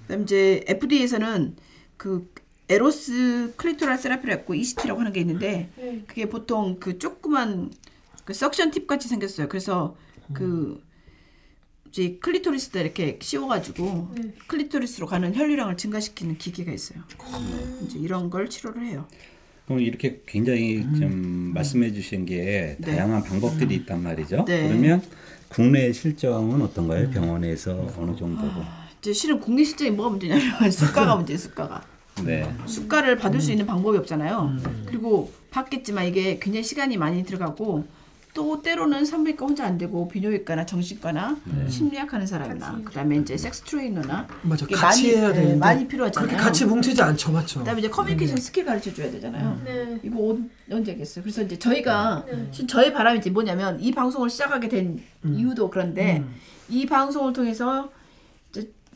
그다음 0.03 0.23
이제 0.23 0.63
FDA에서는 0.67 1.57
그 1.97 2.31
에로스 2.69 3.55
클리토랄 3.57 3.99
세라피라고 3.99 4.55
ECT라고 4.55 5.01
하는 5.01 5.13
게 5.13 5.21
있는데 5.21 5.71
네. 5.77 6.03
그게 6.07 6.29
보통 6.29 6.79
그 6.81 6.99
조그만 6.99 7.71
그 8.25 8.35
석션 8.35 8.73
팁 8.73 8.87
같이 8.87 9.09
생겼어요. 9.09 9.49
그래서 9.49 9.97
그 10.33 10.83
이제 11.89 12.19
클리토리스다 12.21 12.81
이렇게 12.81 13.19
씌워가지고 13.23 14.15
네. 14.17 14.35
클리토리스로 14.49 15.07
가는 15.07 15.35
혈류량을 15.35 15.77
증가시키는 15.77 16.39
기계가 16.39 16.73
있어요. 16.73 17.01
이제 17.85 17.99
이런 17.99 18.29
걸 18.31 18.51
치료를 18.51 18.85
해요. 18.85 19.07
그럼 19.67 19.81
이렇게 19.81 20.23
굉장히 20.27 20.83
좀 20.99 21.53
말씀해 21.55 21.93
주신 21.93 22.27
게 22.27 22.77
네. 22.81 22.93
다양한 22.93 23.23
방법들이 23.23 23.75
있단 23.77 24.03
말이죠. 24.03 24.45
네. 24.45 24.69
그러면 24.69 25.03
국내 25.49 25.93
실정은 25.93 26.61
어떤가요? 26.63 27.11
병원에서 27.11 27.93
어느 27.97 28.17
정도고? 28.17 28.63
이제 28.99 29.13
실은 29.13 29.39
국내 29.39 29.63
실정이 29.63 29.93
뭐가 29.93 30.11
문제냐면 30.11 30.43
수가가 30.71 31.17
문제예요. 31.17 31.39
수가가. 31.39 31.96
네. 32.25 32.51
수가를 32.67 33.17
받을 33.17 33.41
수 33.41 33.51
있는 33.53 33.67
방법이 33.67 33.99
없잖아요. 33.99 34.57
그리고 34.87 35.33
받겠지만 35.51 36.07
이게 36.07 36.39
굉장히 36.39 36.65
시간이 36.65 36.97
많이 36.97 37.25
들어가고 37.25 37.85
또 38.33 38.61
때로는 38.61 39.07
산부인과 39.07 39.47
혼자 39.47 39.65
안 39.65 39.79
되고 39.79 40.09
비뇨기과나 40.09 40.67
정신과나 40.67 41.37
심리학 41.69 42.13
하는 42.13 42.27
사람이나 42.27 42.81
그다음에 42.85 43.17
이제 43.17 43.35
섹스 43.37 43.63
트레이너나 43.63 44.27
맞아 44.43 44.67
같이 44.67 45.09
많이, 45.09 45.17
해야 45.17 45.31
예, 45.31 45.33
되는데 45.33 45.57
많이 45.57 45.89
필요하잖아요. 45.89 46.29
그렇게 46.29 46.45
같이 46.45 46.67
뭉치지 46.67 47.01
않죠 47.01 47.33
맞죠. 47.33 47.61
그다음에 47.61 47.81
이제 47.81 47.89
communication 47.89 48.37
skill 48.37 48.67
가르쳐 48.67 48.93
줘야 48.93 49.11
되잖아요. 49.11 49.59
네. 49.65 49.99
이거 50.03 50.29
언- 50.31 50.51
언제 50.71 50.93
하겠어요? 50.93 51.23
그래서 51.23 51.43
이제 51.43 51.59
저희가 51.59 52.25
네. 52.31 52.49
실 52.51 52.67
저희 52.67 52.93
바람이 52.93 53.21
이제 53.21 53.31
뭐냐면 53.31 53.81
이 53.81 53.91
방송을 53.93 54.29
시작하게 54.29 54.69
된 54.69 55.01
이유도 55.25 55.71
그런데 55.71 56.23
이 56.69 56.85
방송을 56.85 57.33
통해서 57.33 57.91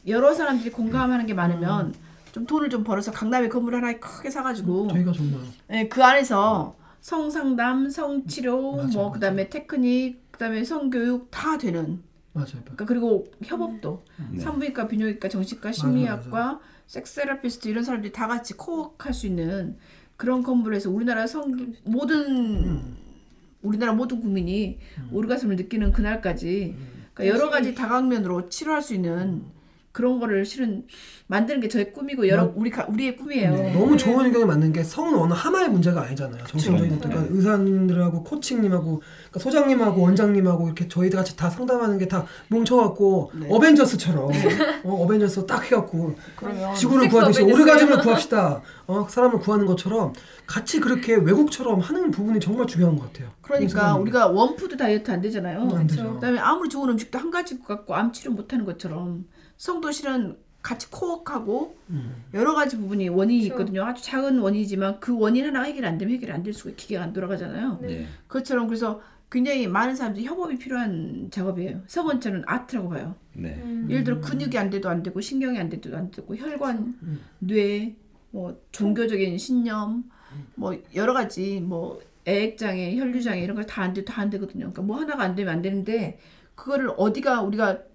여러 0.06 0.34
사람들이 0.34 0.70
공감하는 0.70 1.24
게 1.26 1.32
많으면 1.32 1.94
좀 2.32 2.46
돈을 2.46 2.70
좀 2.70 2.84
벌어서 2.84 3.10
강남에 3.10 3.48
건물 3.48 3.74
하나 3.74 3.92
크게 3.98 4.30
사가지고. 4.30 4.88
저희가 4.88 5.12
정말. 5.12 5.40
예, 5.70 5.88
그 5.88 6.02
안에서 6.04 6.76
성상담, 7.00 7.90
성치료, 7.90 8.76
맞아요, 8.76 8.88
뭐 8.92 9.12
그다음에 9.12 9.48
테크닉, 9.48 10.32
그다음에 10.32 10.64
성교육 10.64 11.30
다 11.30 11.58
되는. 11.58 12.02
맞아요. 12.32 12.60
그러니까 12.62 12.84
그리고 12.84 13.26
협업도. 13.42 14.04
네. 14.32 14.40
산부인과, 14.40 14.86
비뇨기과, 14.88 15.28
정신과, 15.28 15.72
심리학과, 15.72 16.60
섹스테라피스트 16.86 17.68
이런 17.68 17.82
사람들이 17.84 18.12
다 18.12 18.26
같이 18.26 18.54
코워크할 18.54 19.12
수 19.12 19.26
있는 19.26 19.76
그런 20.16 20.42
건물에서 20.42 20.90
우리나라 20.90 21.26
성 21.26 21.74
모든 21.84 22.98
우리나라 23.62 23.92
모든 23.92 24.20
국민이 24.20 24.78
오르가슴을 25.12 25.56
느끼는 25.56 25.92
그날까지. 25.92 26.76
그러니까 27.14 27.36
여러 27.36 27.50
가지 27.50 27.74
다각면으로 27.74 28.48
치료할 28.48 28.82
수 28.82 28.94
있는 28.94 29.44
그런 29.92 30.20
거를 30.20 30.44
실은 30.44 30.84
만드는 31.26 31.60
게 31.60 31.68
저의 31.68 31.92
꿈이고 31.92 32.28
여러 32.28 32.52
우리 32.54 32.70
가, 32.70 32.86
우리의 32.88 33.16
꿈이에요. 33.16 33.50
네, 33.50 33.72
너무 33.72 33.96
좋은 33.96 34.24
의견이 34.26 34.44
맞는 34.44 34.72
게 34.72 34.84
성은 34.84 35.18
어느 35.18 35.32
하나의 35.32 35.68
문제가 35.68 36.02
아니잖아요. 36.02 36.44
정신적인 36.46 36.90
그렇죠. 37.00 37.08
그러니까 37.08 37.34
의사님들하고 37.34 38.22
코치님하고 38.22 38.98
그러니까 39.00 39.38
소장님하고 39.40 40.00
원장님하고 40.02 40.66
이렇게 40.66 40.86
저희들 40.86 41.16
같이 41.16 41.36
다 41.36 41.50
상담하는 41.50 41.98
게 41.98 42.06
다 42.10 42.24
뭉쳐갖고 42.48 43.30
네. 43.34 43.46
어벤져스처럼 43.50 44.30
어, 44.84 45.04
어벤져스 45.04 45.46
딱 45.46 45.64
해갖고 45.64 46.14
지구를 46.76 47.08
구하듯이. 47.08 47.42
오르가즘을 47.42 47.98
구합시다. 48.00 48.62
어, 48.86 49.06
사람을 49.08 49.38
구하는 49.40 49.66
것처럼 49.66 50.12
같이 50.46 50.80
그렇게 50.80 51.14
외국처럼 51.14 51.80
하는 51.80 52.10
부분이 52.10 52.40
정말 52.40 52.66
중요한 52.66 52.96
것 52.96 53.12
같아요. 53.12 53.30
그러니까 53.42 53.96
우리가 53.96 54.28
one 54.28 54.49
food 54.49 54.76
다이어트 54.76 55.10
안 55.10 55.20
되잖아요. 55.20 55.68
안 55.74 55.86
되죠. 55.86 56.14
그다음에 56.14 56.38
아무리 56.38 56.68
좋은 56.68 56.88
음식도 56.90 57.18
한 57.18 57.30
가지 57.30 57.60
갖고 57.60 57.94
암 57.94 58.12
치료 58.12 58.32
못 58.32 58.52
하는 58.52 58.64
것처럼 58.64 59.24
성도 59.60 59.92
실은 59.92 60.38
같이 60.62 60.90
코워크하고 60.90 61.76
음. 61.90 62.14
여러 62.32 62.54
가지 62.54 62.78
부분이 62.78 63.10
원인이 63.10 63.42
그렇죠. 63.50 63.54
있거든요. 63.62 63.84
아주 63.84 64.02
작은 64.02 64.38
원인이지만 64.38 65.00
그 65.00 65.18
원인 65.18 65.44
하나가 65.44 65.66
해결 65.66 65.84
안 65.84 65.98
되면 65.98 66.14
해결 66.14 66.32
안 66.32 66.42
될 66.42 66.54
수가 66.54 66.70
기계가 66.76 67.02
안 67.02 67.12
돌아가잖아요. 67.12 67.78
네. 67.82 68.06
그것처럼 68.26 68.68
그래서 68.68 69.02
굉장히 69.30 69.66
많은 69.68 69.94
사람들이 69.94 70.24
협업이 70.24 70.56
필요한 70.56 71.28
작업이에요. 71.30 71.82
성은 71.86 72.20
저는 72.22 72.42
아트라고 72.46 72.88
봐요. 72.88 73.14
네. 73.34 73.60
음. 73.62 73.86
예를 73.90 74.02
들어 74.02 74.18
근육이 74.22 74.56
안 74.56 74.70
돼도 74.70 74.88
안 74.88 75.02
되고 75.02 75.20
신경이 75.20 75.58
안 75.58 75.68
돼도 75.68 75.94
안 75.94 76.10
되고 76.10 76.34
혈관, 76.34 76.94
뇌, 77.40 77.94
뭐 78.30 78.58
종교적인 78.72 79.36
신념, 79.36 80.04
뭐 80.54 80.74
여러 80.94 81.12
가지 81.12 81.60
뭐 81.60 82.00
애액장애, 82.26 82.96
혈류장애 82.96 83.42
이런 83.42 83.56
거다안 83.56 83.92
돼, 83.92 84.06
다안 84.06 84.30
되거든요. 84.30 84.72
그러니까 84.72 84.80
뭐 84.82 84.96
하나가 84.96 85.22
안 85.22 85.34
되면 85.34 85.52
안 85.52 85.60
되는데 85.60 86.18
그거를 86.54 86.92
어디가 86.96 87.42
우리가 87.42 87.89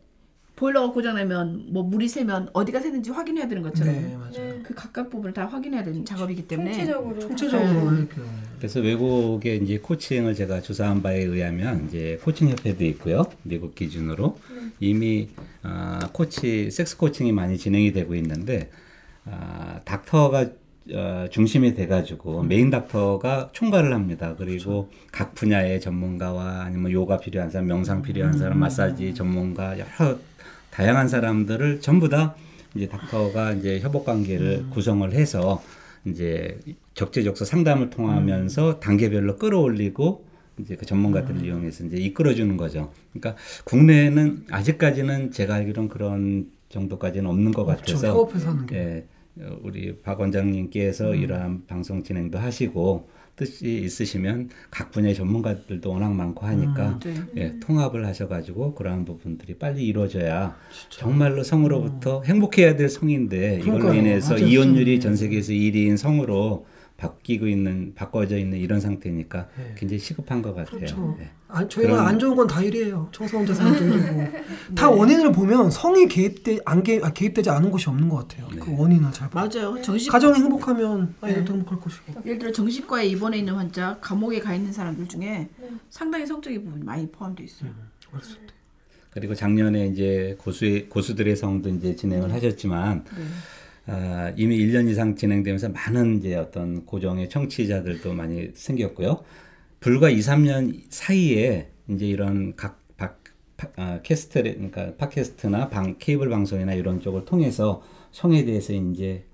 보일러가 0.56 0.94
고장나면 0.94 1.66
뭐 1.68 1.84
물이 1.84 2.08
새면 2.08 2.50
어디가 2.54 2.80
새는지 2.80 3.12
확인해야 3.12 3.48
되는 3.48 3.62
것처럼 3.62 3.94
네 3.94 4.16
맞아요. 4.16 4.32
네. 4.32 4.60
그 4.64 4.74
각각 4.74 5.10
부분을 5.10 5.34
다 5.34 5.46
확인해야 5.46 5.84
되는 5.84 6.06
작업이기 6.06 6.48
때문에 6.48 6.72
총체적으로. 6.72 7.20
총체적으로 7.20 7.94
이렇게 7.94 8.16
그래서 8.58 8.80
외국의 8.80 9.64
이제 9.64 9.80
coaching을 9.80 10.34
제가 10.34 10.62
조사한 10.62 11.02
바에 11.02 11.24
의하면 11.24 11.86
이제 11.88 12.20
코칭 12.24 12.50
협회도 12.50 12.86
있고요. 12.86 13.26
미국 13.44 13.76
기준으로 13.76 14.38
이미 14.80 15.30
아, 15.62 16.00
코치 16.14 16.72
섹스 16.72 16.96
코칭이 16.98 17.34
많이 17.34 17.58
진행이 17.58 17.92
되고 17.92 18.16
있는데 18.16 18.70
아, 19.26 19.82
닥터가 19.84 20.48
어, 20.94 21.26
중심이 21.32 21.74
돼가지고 21.74 22.44
메인 22.44 22.70
닥터가 22.70 23.50
총괄을 23.52 23.94
합니다. 23.94 24.36
그리고 24.38 24.90
각 25.12 25.34
분야의 25.34 25.82
전문가와 25.82 26.62
아니면 26.62 26.92
요가 26.92 27.18
필요한 27.18 27.50
사람, 27.50 27.68
명상 27.68 28.04
필요한 28.04 28.38
사람, 28.38 28.60
마사지 28.60 29.14
전문가 29.16 29.78
여러 29.80 30.18
다양한 30.76 31.08
사람들을 31.08 31.80
전부 31.80 32.10
다 32.10 32.36
이제 32.76 32.90
닥터가 32.90 33.54
이제 33.54 33.80
협업 33.80 34.04
관계를 34.06 34.66
구성을 34.72 35.10
해서 35.14 35.64
이제 36.04 36.60
적재적소 36.94 37.46
상담을 37.46 37.90
통하면서 37.90 38.82
단계별로 38.82 39.38
끌어올리고 39.38 40.26
이제 40.60 40.76
그 40.76 40.86
전문가들을 40.86 41.46
이용해서 41.46 41.86
이제 41.86 41.98
이끌어주는 41.98 42.58
거죠. 42.58 42.92
그러니까 43.14 43.42
국내에는 43.64 44.48
아직까지는 44.52 45.32
제가 45.32 45.56
알기로는 45.56 45.90
그런 45.90 46.52
정도까지는 46.68 47.30
없는 47.30 47.54
것. 47.54 47.64
같아서. 47.66 48.08
예, 48.74 49.06
어, 49.08 49.15
우리 49.62 49.98
박 50.02 50.20
원장님께서 50.20 51.16
이러한 51.16 51.66
방송 51.68 52.04
진행도 52.04 52.38
하시고 52.38 53.10
뜻이 53.36 53.82
있으시면 53.84 54.50
각 54.72 54.92
분야의 54.92 55.14
전문가들도 55.14 55.92
워낙 55.92 56.14
많고 56.14 56.46
하니까 56.46 57.00
네. 57.04 57.16
예, 57.36 57.60
통합을 57.60 58.06
하셔가지고 58.06 58.76
그러한 58.76 59.04
부분들이 59.04 59.56
빨리 59.56 59.86
이루어져야 59.86 60.56
정말로 60.90 61.44
성으로부터 61.44 62.24
행복해야 62.24 62.78
될 62.78 62.88
성인데 62.88 63.58
이걸로 63.62 63.80
그러니까요. 63.80 64.00
인해서 64.00 64.36
맞아요. 64.36 64.48
이혼율이 64.48 65.02
전 65.02 65.18
세계에서 65.18 65.52
1위인 65.52 65.98
성으로 65.98 66.66
바뀌고 66.98 67.48
있는 67.48 67.94
바꿔져 67.94 68.38
있는 68.38 68.58
이런 68.58 68.80
상태니까 68.80 69.50
굉장히 69.76 70.00
시급한 70.00 70.42
것 70.42 70.54
같아요. 70.56 70.78
그렇죠. 70.78 71.18
예. 71.20 71.30
아, 71.48 71.68
저희가 71.68 71.92
그런- 71.94 72.08
안 72.08 72.18
좋은 72.20 72.36
건 72.36 72.48
다 72.48 72.62
일이에요. 72.62 73.10
청소년자 73.12 73.54
사람도 73.54 73.84
일이고 73.86 74.28
다 74.76 74.90
원인을 74.90 75.32
보면 75.34 75.72
성이 75.72 76.08
개입돼 76.08 76.60
안 76.66 76.84
개입 76.84 77.04
아, 77.04 77.12
개입되지 77.12 77.50
않은 77.50 77.70
곳이 77.70 77.90
없는 77.90 78.08
것 78.10 78.28
같아요. 78.28 78.48
그 78.60 78.74
원인을 78.78 79.12
잘 79.12 79.30
봐. 79.30 79.42
맞아요. 79.48 79.82
정신 79.82 80.10
가정이 80.12 80.40
행복하면 80.40 81.16
아이들도 81.22 81.54
행복할 81.54 81.80
것이고. 81.82 82.14
예를 82.26 82.40
들어 82.40 82.52
정신과에 82.52 83.06
입원해 83.08 83.40
있는 83.40 83.54
환자, 83.56 83.98
감옥에 84.00 84.40
가 84.40 84.56
있는 84.56 84.72
사람들 84.72 85.08
중에 85.08 85.50
상당히 85.90 86.26
성적인 86.26 86.64
부분이 86.64 86.84
많이 86.84 87.08
포함되어 87.12 87.44
있어요. 87.46 87.72
그랬을 88.10 88.36
때. 88.48 88.54
그리고 89.12 89.34
작년에 89.36 89.88
이제 89.88 90.36
고수의 90.40 90.88
고수들의 90.90 91.36
성도 91.36 91.70
이제 91.70 91.96
진행을 91.96 92.34
하셨지만 92.34 93.04
아, 93.88 94.34
이미 94.36 94.58
1년 94.58 94.90
이상 94.90 95.16
진행되면서 95.16 95.70
많은 95.70 96.18
이제 96.18 96.36
어떤 96.36 96.86
고정의 96.86 97.30
청취자들도 97.30 98.14
많이 98.14 98.50
생겼고요. 98.54 99.24
불과 99.80 100.10
2, 100.10 100.20
3년 100.20 100.82
사이에 100.90 101.70
이제 101.90 102.08
이런 102.08 102.56
각 102.56 102.82
박, 102.98 103.22
파, 103.58 103.68
아, 103.76 104.00
캐스트 104.02 104.42
그러니까 104.42 104.96
팟캐스트나 104.96 105.70
방 105.70 105.98
케이블 106.00 106.30
방송이나 106.30 106.74
이런 106.74 107.00
쪽을 107.00 107.26
통해서 107.26 107.84
성에 108.12 108.46
대해서 108.46 108.74
이제 108.74 109.26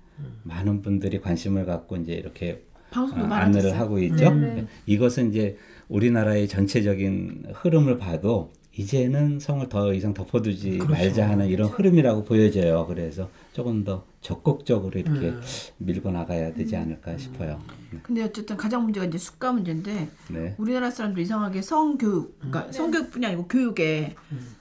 많은 0.42 0.82
분들이 0.82 1.20
관심을 1.20 1.64
갖고 1.64 1.96
이제 1.96 2.12
이렇게 2.12 2.62
아. 2.90 3.08
안내를 3.30 3.78
하고 3.78 3.98
있죠. 4.00 4.30
네. 4.34 4.66
이것은 4.86 5.30
이제 5.30 5.56
우리나라의 5.88 6.48
전체적인 6.48 7.46
흐름을 7.54 7.98
봐도 7.98 8.52
이제는 8.74 9.38
성을 9.38 9.68
더 9.68 9.92
이상 9.92 10.14
덮어두지 10.14 10.78
말자 10.78 11.28
하는 11.28 11.48
이런 11.48 11.68
흐름이라고 11.68 12.24
보여져요. 12.24 12.86
그래서 12.86 13.28
조금 13.52 13.84
더 13.84 14.06
적극적으로 14.22 14.98
이렇게 14.98 15.34
밀고 15.78 16.10
나가야 16.10 16.54
되지 16.54 16.76
않을까 16.76 17.18
싶어요. 17.18 17.60
근데 18.02 18.22
어쨌든 18.22 18.56
가장 18.56 18.84
문제가 18.84 19.04
이제 19.04 19.18
숙가 19.18 19.52
문제인데 19.52 20.08
네. 20.30 20.54
우리나라 20.56 20.90
사람들 20.90 21.22
이상하게 21.22 21.60
성교육, 21.60 22.38
그러니까 22.38 22.72
성교육뿐이 22.72 23.26
아니고 23.26 23.46
교육에 23.46 24.14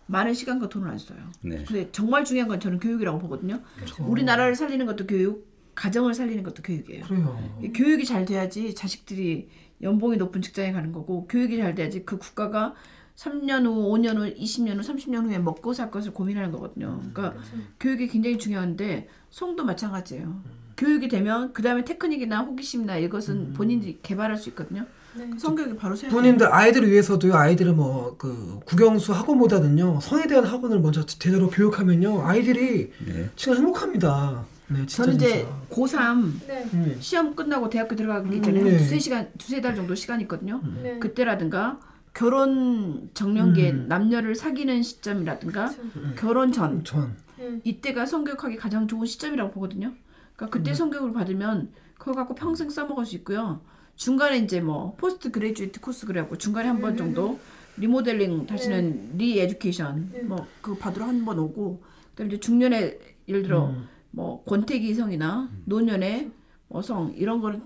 많은 0.07 0.33
시간과 0.33 0.67
돈을 0.67 0.89
안 0.89 0.97
써요. 0.97 1.19
네. 1.41 1.63
근데 1.65 1.89
정말 1.93 2.25
중요한 2.25 2.49
건 2.49 2.59
저는 2.59 2.79
교육이라고 2.79 3.19
보거든요. 3.19 3.61
우리나라를 3.99 4.55
살리는 4.55 4.85
것도 4.87 5.07
교육, 5.07 5.47
가정을 5.73 6.13
살리는 6.13 6.43
것도 6.43 6.63
교육이에요. 6.63 7.05
그래요. 7.05 7.39
이 7.63 7.69
교육이 7.69 8.03
잘 8.05 8.25
돼야지 8.25 8.75
자식들이 8.75 9.47
연봉이 9.81 10.17
높은 10.17 10.41
직장에 10.41 10.73
가는 10.73 10.91
거고 10.91 11.27
교육이 11.27 11.57
잘 11.57 11.75
돼야지 11.75 12.03
그 12.03 12.17
국가가 12.17 12.73
3년 13.15 13.65
후, 13.65 13.91
5년 13.91 14.17
후, 14.17 14.33
20년 14.33 14.77
후, 14.77 14.81
30년 14.81 15.25
후에 15.25 15.37
먹고 15.39 15.73
살 15.73 15.91
것을 15.91 16.13
고민하는 16.13 16.51
거거든요. 16.51 17.01
그러니까 17.13 17.39
교육이 17.79 18.07
굉장히 18.07 18.37
중요한데 18.37 19.07
성도 19.29 19.63
마찬가지예요. 19.63 20.41
교육이 20.77 21.07
되면 21.09 21.53
그 21.53 21.61
다음에 21.61 21.85
테크닉이나 21.85 22.41
호기심이나 22.41 22.97
이것은 22.97 23.53
본인들이 23.53 23.99
개발할 24.01 24.37
수 24.37 24.49
있거든요. 24.49 24.85
그 25.13 25.37
성교육이 25.37 25.75
바로 25.75 25.95
세요. 25.95 26.09
부모님들 26.09 26.47
아이들을 26.51 26.89
위해서도요. 26.89 27.35
아이들을 27.35 27.73
뭐 27.73 28.15
그 28.17 28.59
국영수 28.65 29.13
학원보다는요. 29.13 29.99
성에 30.01 30.25
대한 30.27 30.45
학원을 30.45 30.79
먼저 30.79 31.05
제대로 31.05 31.49
교육하면요. 31.49 32.21
아이들이 32.25 32.91
네. 33.05 33.29
진짜 33.35 33.57
행복합니다. 33.59 34.45
네, 34.69 34.77
진짜 34.85 35.03
저는 35.03 35.15
이제 35.15 35.27
진짜. 35.39 35.59
고3 35.69 36.31
네. 36.47 36.69
네. 36.71 36.97
시험 36.99 37.35
끝나고 37.35 37.69
대학교 37.69 37.95
들어가기 37.95 38.37
음, 38.37 38.41
전에 38.41 38.61
네. 38.61 38.69
한 38.69 38.77
두세 38.77 38.99
시간, 38.99 39.29
두세 39.37 39.59
달 39.59 39.75
정도 39.75 39.95
시간이 39.95 40.23
있거든요. 40.23 40.61
네. 40.81 40.97
그때라든가 40.99 41.79
결혼 42.13 43.09
적령기에 43.13 43.71
음. 43.71 43.87
남녀를 43.87 44.35
사귀는 44.35 44.83
시점이라든가 44.83 45.71
결혼 46.17 46.51
전. 46.51 46.83
전. 46.83 47.15
이때가 47.63 48.05
성교육하기 48.05 48.55
가장 48.57 48.87
좋은 48.87 49.05
시점이라고 49.05 49.51
보거든요. 49.51 49.93
그러니까 50.35 50.57
그때 50.57 50.73
성교육을 50.73 51.13
받으면 51.13 51.71
그거 51.97 52.13
갖고 52.13 52.35
평생 52.35 52.69
써먹을 52.69 53.05
수 53.05 53.15
있고요. 53.17 53.61
중간에 53.95 54.37
이제 54.39 54.61
뭐 54.61 54.95
postgraduate 54.97 55.79
course 55.81 56.05
그래갖고 56.05 56.37
중간에 56.37 56.67
한 56.67 56.81
번 56.81 56.97
정도 56.97 57.39
리모델링 57.77 58.45
다시는 58.47 59.17
re-education 59.17 60.11
뭐 60.27 60.45
그거 60.61 60.77
받으러 60.77 61.05
한 61.05 61.25
번 61.25 61.39
오고 61.39 61.81
그다음에 62.11 62.33
이제 62.33 62.39
중년에 62.39 62.97
예를 63.27 63.43
들어 63.43 63.73
뭐 64.11 64.43
권태기 64.43 64.93
성이나 64.93 65.49
노년의 65.65 66.31
뭐성 66.67 67.13
이런 67.15 67.41
거를 67.41 67.61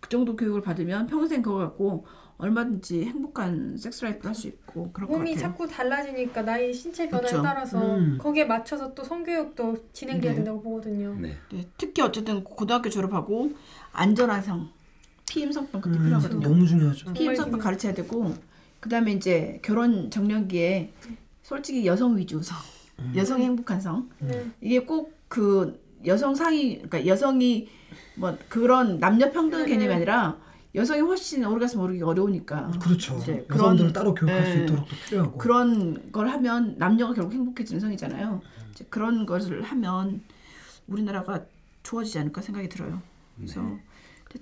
그 0.00 0.08
정도 0.08 0.36
교육을 0.36 0.60
받으면 0.62 1.06
평생 1.06 1.40
그거 1.42 1.58
갖고 1.58 2.06
얼마든지 2.38 3.04
행복한 3.04 3.76
섹스 3.76 4.04
라이프를 4.04 4.28
할 4.28 4.34
수 4.34 4.48
있고 4.48 4.90
그럴 4.92 5.08
것 5.08 5.16
몸이 5.16 5.34
같아요. 5.34 5.48
자꾸 5.48 5.68
달라지니까 5.68 6.42
나이 6.42 6.72
신체 6.74 7.08
변화에 7.08 7.30
그쵸. 7.30 7.42
따라서 7.42 7.96
음. 7.96 8.18
거기에 8.18 8.44
맞춰서 8.44 8.92
또 8.94 9.04
성교육도 9.04 9.76
진행돼야 9.92 10.32
네. 10.32 10.36
된다고 10.36 10.60
보거든요. 10.60 11.14
네. 11.20 11.36
네, 11.52 11.66
특히 11.78 12.02
어쨌든 12.02 12.42
고등학교 12.42 12.90
졸업하고 12.90 13.52
안전한 13.92 14.42
성, 14.42 14.68
피임 15.28 15.52
성병 15.52 15.80
그때 15.80 15.96
음, 15.98 16.04
필요하거든요. 16.04 16.40
너무 16.48 16.66
중요하죠. 16.66 17.12
피임 17.12 17.34
성병 17.36 17.60
가르쳐야 17.60 17.94
되고 17.94 18.34
그다음에 18.80 19.12
이제 19.12 19.60
결혼 19.62 20.10
정년기에 20.10 20.92
솔직히 21.42 21.86
여성 21.86 22.16
위주 22.16 22.42
성, 22.42 22.56
여성이 23.14 23.44
행복한 23.44 23.80
성 23.80 24.10
네. 24.18 24.50
이게 24.60 24.80
꼭그 24.80 25.80
여성 26.06 26.34
상위 26.34 26.76
그러니까 26.78 27.06
여성이 27.06 27.68
뭐 28.16 28.36
그런 28.48 28.98
남녀 28.98 29.30
평등 29.30 29.60
네. 29.60 29.66
개념이 29.66 29.94
아니라 29.94 30.38
여성이 30.74 31.00
훨씬 31.02 31.44
오르가슴 31.44 31.80
오르기 31.80 32.02
어려우니까 32.02 32.72
그렇죠. 32.82 33.16
이제 33.18 33.46
여성들을 33.50 33.76
그런- 33.78 33.92
따로 33.92 34.14
교육할 34.14 34.44
수 34.44 34.54
네. 34.58 34.64
있도록 34.64 34.88
또 34.88 34.96
필요하고. 35.08 35.38
그런 35.38 36.12
걸 36.12 36.28
하면 36.28 36.74
남녀가 36.78 37.14
결국 37.14 37.32
행복해지는 37.32 37.80
성이잖아요. 37.80 38.40
이제 38.72 38.84
그런 38.90 39.24
것을 39.24 39.62
하면 39.62 40.22
우리나라가 40.88 41.44
좋아지지 41.84 42.18
않을까 42.18 42.40
생각이 42.42 42.68
들어요. 42.68 43.00
그래서 43.36 43.62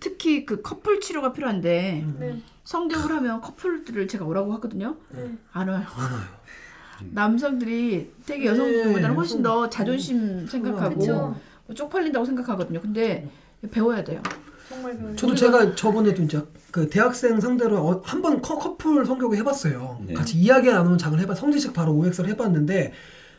특히 0.01 0.47
그 0.47 0.63
커플 0.63 1.01
치료가 1.01 1.35
필요한데 1.35 2.07
네. 2.19 2.43
성교육을 2.65 3.11
하면 3.17 3.41
커플들을 3.43 4.09
제가 4.09 4.25
오라고 4.25 4.55
하거든요. 4.55 4.97
네. 5.11 5.37
안 5.53 5.69
와요. 5.69 5.85
남성들이 7.11 8.13
되게 8.25 8.47
여성들보다는 8.47 9.17
훨씬 9.17 9.43
더 9.43 9.69
자존심 9.69 10.47
생각하고 10.47 10.99
그쵸. 10.99 11.37
뭐 11.67 11.75
쪽팔린다고 11.75 12.25
생각하거든요. 12.25 12.81
근데 12.81 13.29
배워야 13.71 14.03
돼요. 14.05 14.23
정말 14.73 14.99
그 14.99 15.17
저도 15.17 15.35
제가 15.35 15.75
저번에도 15.75 16.23
이제 16.23 16.43
그 16.71 16.89
대학생 16.89 17.39
상대로 17.41 17.77
어, 17.79 18.03
한번 18.05 18.41
커플 18.41 19.05
성교육 19.05 19.37
해봤어요. 19.37 20.01
네. 20.07 20.15
같이 20.15 20.39
이야기 20.39 20.71
나누는 20.71 20.99
장을 20.99 21.19
해봐 21.21 21.35
성지식 21.35 21.73
바로 21.75 21.93
OX를 21.95 22.31
해봤는데 22.31 22.93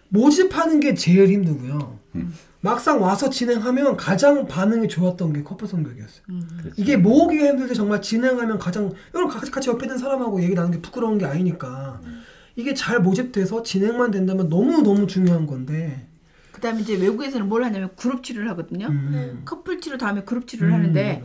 모집하는 0.09 0.79
게 0.79 0.93
제일 0.93 1.29
힘들고요. 1.29 1.99
막상 2.61 3.01
와서 3.01 3.29
진행하면 3.29 3.97
가장 3.97 4.47
반응이 4.47 4.87
좋았던 4.87 5.33
게 5.33 5.43
커플 5.43 5.67
성교육이었어요. 5.67 6.23
이게 6.77 6.95
모으기가 6.97 7.47
힘들데 7.47 7.73
정말 7.73 8.01
진행하면 8.01 8.59
가장 8.59 8.91
여러분 9.15 9.35
같이 9.35 9.51
같이 9.51 9.69
옆에 9.69 9.85
있는 9.85 9.97
사람하고 9.97 10.41
얘기 10.43 10.53
나누는 10.53 10.77
게 10.77 10.81
부끄러운 10.81 11.17
게 11.17 11.25
아니니까 11.25 11.99
이게 12.55 12.75
잘 12.75 12.99
모집돼서 13.01 13.63
진행만 13.63 14.11
된다면 14.11 14.49
너무 14.49 14.81
너무 14.83 15.07
중요한 15.07 15.47
건데. 15.47 16.07
그다음에 16.63 16.82
이제 16.82 16.95
외국에서는 16.95 17.47
뭘 17.49 17.63
하냐면 17.65 17.89
그룹 17.97 18.23
치료를 18.23 18.49
하거든요. 18.52 18.88
음. 18.88 19.41
커플 19.43 19.82
치료 19.82 19.97
다음에 19.97 20.23
그룹 20.23 20.47
치료를 20.47 20.73
하는데 20.73 21.21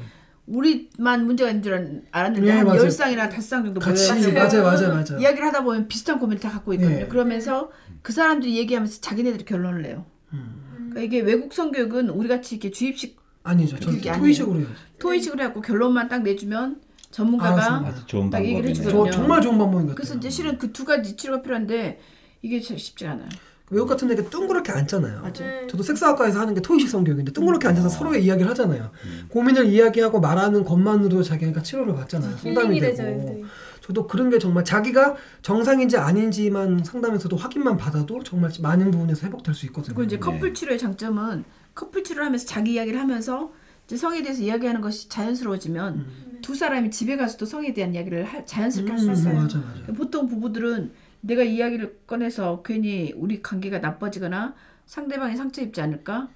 우리만 0.46 1.26
문제가 1.26 1.50
있는 1.50 1.62
줄 1.62 1.74
알- 1.74 2.02
알았는데 2.10 2.46
네, 2.50 2.56
한 2.58 2.66
맞아요. 2.66 2.82
10쌍이나 2.82 3.30
5쌍 3.30 3.64
정도 3.64 3.80
같이 3.80 4.10
모여가지고 4.12 4.62
맞아요, 4.62 4.62
맞아요, 4.62 4.88
맞아요. 4.94 5.20
이야기를 5.20 5.46
하다 5.46 5.62
보면 5.62 5.86
비슷한 5.88 6.18
고민을 6.18 6.40
다 6.40 6.50
갖고 6.50 6.72
있거든요. 6.74 6.98
네. 7.00 7.06
그러면서 7.08 7.70
그 8.02 8.12
사람들이 8.12 8.56
얘기하면서 8.56 9.00
자기네들이 9.00 9.44
결론을 9.44 9.82
내요. 9.82 10.06
그러니까 10.30 11.00
이게 11.02 11.20
외국 11.20 11.52
성교육은 11.52 12.08
우리 12.10 12.28
같이 12.28 12.56
이렇게 12.56 12.70
주입식 12.70 13.18
아니죠. 13.44 13.78
저 13.78 13.90
토의식으로 13.92 14.58
해야죠. 14.58 14.72
토의식으로 14.98 15.40
해갖고 15.42 15.60
결론만 15.60 16.08
딱 16.08 16.22
내주면 16.22 16.80
전문가가. 17.10 17.84
아주 17.86 18.06
좋은 18.06 18.30
딱 18.30 18.42
얘기를. 18.44 18.70
해주거든요. 18.70 19.04
저 19.04 19.10
정말 19.12 19.40
좋은 19.42 19.56
방법인 19.58 19.86
것 19.86 19.94
그래서 19.94 20.14
같아요. 20.14 20.18
이제 20.18 20.30
실은 20.30 20.58
그 20.58 20.72
두 20.72 20.84
가지 20.84 21.16
치료가 21.16 21.42
필요한데 21.42 22.00
이게 22.42 22.60
참 22.60 22.76
쉽지 22.78 23.06
않아요. 23.06 23.28
외국 23.70 23.86
같은 23.86 24.08
데 24.08 24.14
이렇게 24.14 24.28
둥그렇게 24.30 24.72
앉잖아요. 24.72 25.20
맞아. 25.22 25.44
네. 25.44 25.66
저도 25.68 25.82
섹스학과에서 25.82 26.40
하는 26.40 26.54
게 26.54 26.60
토의식 26.62 26.88
성 26.88 27.04
교육인데 27.04 27.32
둥그렇게 27.32 27.68
앉아서 27.68 27.88
서로의 27.88 28.24
이야기를 28.24 28.48
하잖아요. 28.50 28.90
음. 29.04 29.24
고민을 29.28 29.66
이야기하고 29.66 30.20
말하는 30.20 30.64
것만으로도 30.64 31.22
자기가 31.22 31.62
치료를 31.62 31.94
받잖아요. 31.94 32.36
상담이 32.38 32.66
힐링이 32.76 32.80
되죠. 32.80 33.02
되고. 33.02 33.18
네. 33.24 33.42
저도 33.82 34.06
그런 34.06 34.28
게 34.30 34.38
정말 34.38 34.64
자기가 34.64 35.16
정상인지 35.42 35.96
아닌지만 35.96 36.82
상담에서도 36.84 37.34
확인만 37.36 37.76
받아도 37.76 38.22
정말 38.22 38.50
많은 38.60 38.90
부분에서 38.90 39.26
회복될 39.26 39.54
수 39.54 39.66
있거든요. 39.66 39.94
그리고 39.94 40.04
이제 40.06 40.16
네. 40.16 40.20
커플 40.20 40.52
치료의 40.54 40.78
장점은 40.78 41.44
커플 41.74 42.02
치료를 42.04 42.26
하면서 42.26 42.46
자기 42.46 42.74
이야기를 42.74 42.98
하면서 43.00 43.50
이제 43.86 43.96
성에 43.96 44.22
대해서 44.22 44.42
이야기하는 44.42 44.80
것이 44.82 45.08
자연스러워지면 45.08 46.06
두 46.42 46.54
사람이 46.54 46.90
집에 46.90 47.16
가서도 47.16 47.46
성에 47.46 47.72
대한 47.72 47.94
이야기를 47.94 48.24
할- 48.24 48.44
자연스럽게 48.44 48.90
할수 48.92 49.06
음, 49.08 49.12
있어요. 49.12 49.34
맞아, 49.34 49.58
맞아. 49.58 49.92
보통 49.96 50.28
부부들은 50.28 50.92
내가 51.20 51.42
이야기를 51.42 52.00
꺼내서 52.06 52.62
괜히 52.62 53.12
우리 53.16 53.42
관계가 53.42 53.78
나빠지거나 53.78 54.54
상대방이 54.86 55.36
상처 55.36 55.62
입지 55.62 55.80
않을까? 55.80 56.28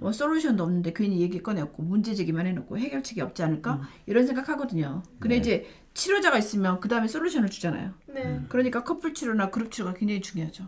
뭐 0.00 0.12
솔루션도 0.12 0.62
없는데 0.62 0.94
괜히 0.94 1.20
얘기 1.20 1.42
꺼내고 1.42 1.82
문제 1.82 2.14
제기만 2.14 2.46
해놓고 2.46 2.78
해결책이 2.78 3.20
없지 3.20 3.42
않을까? 3.42 3.82
이런 4.06 4.26
생각하거든요. 4.26 5.02
근데 5.18 5.36
네. 5.36 5.40
이제 5.40 5.66
치료자가 5.92 6.38
있으면 6.38 6.80
그 6.80 6.88
다음에 6.88 7.06
솔루션을 7.06 7.50
주잖아요. 7.50 7.92
네. 8.06 8.40
그러니까 8.48 8.82
커플 8.82 9.12
치료나 9.12 9.50
그룹 9.50 9.70
치료가 9.70 9.92
굉장히 9.94 10.20
중요하죠. 10.22 10.66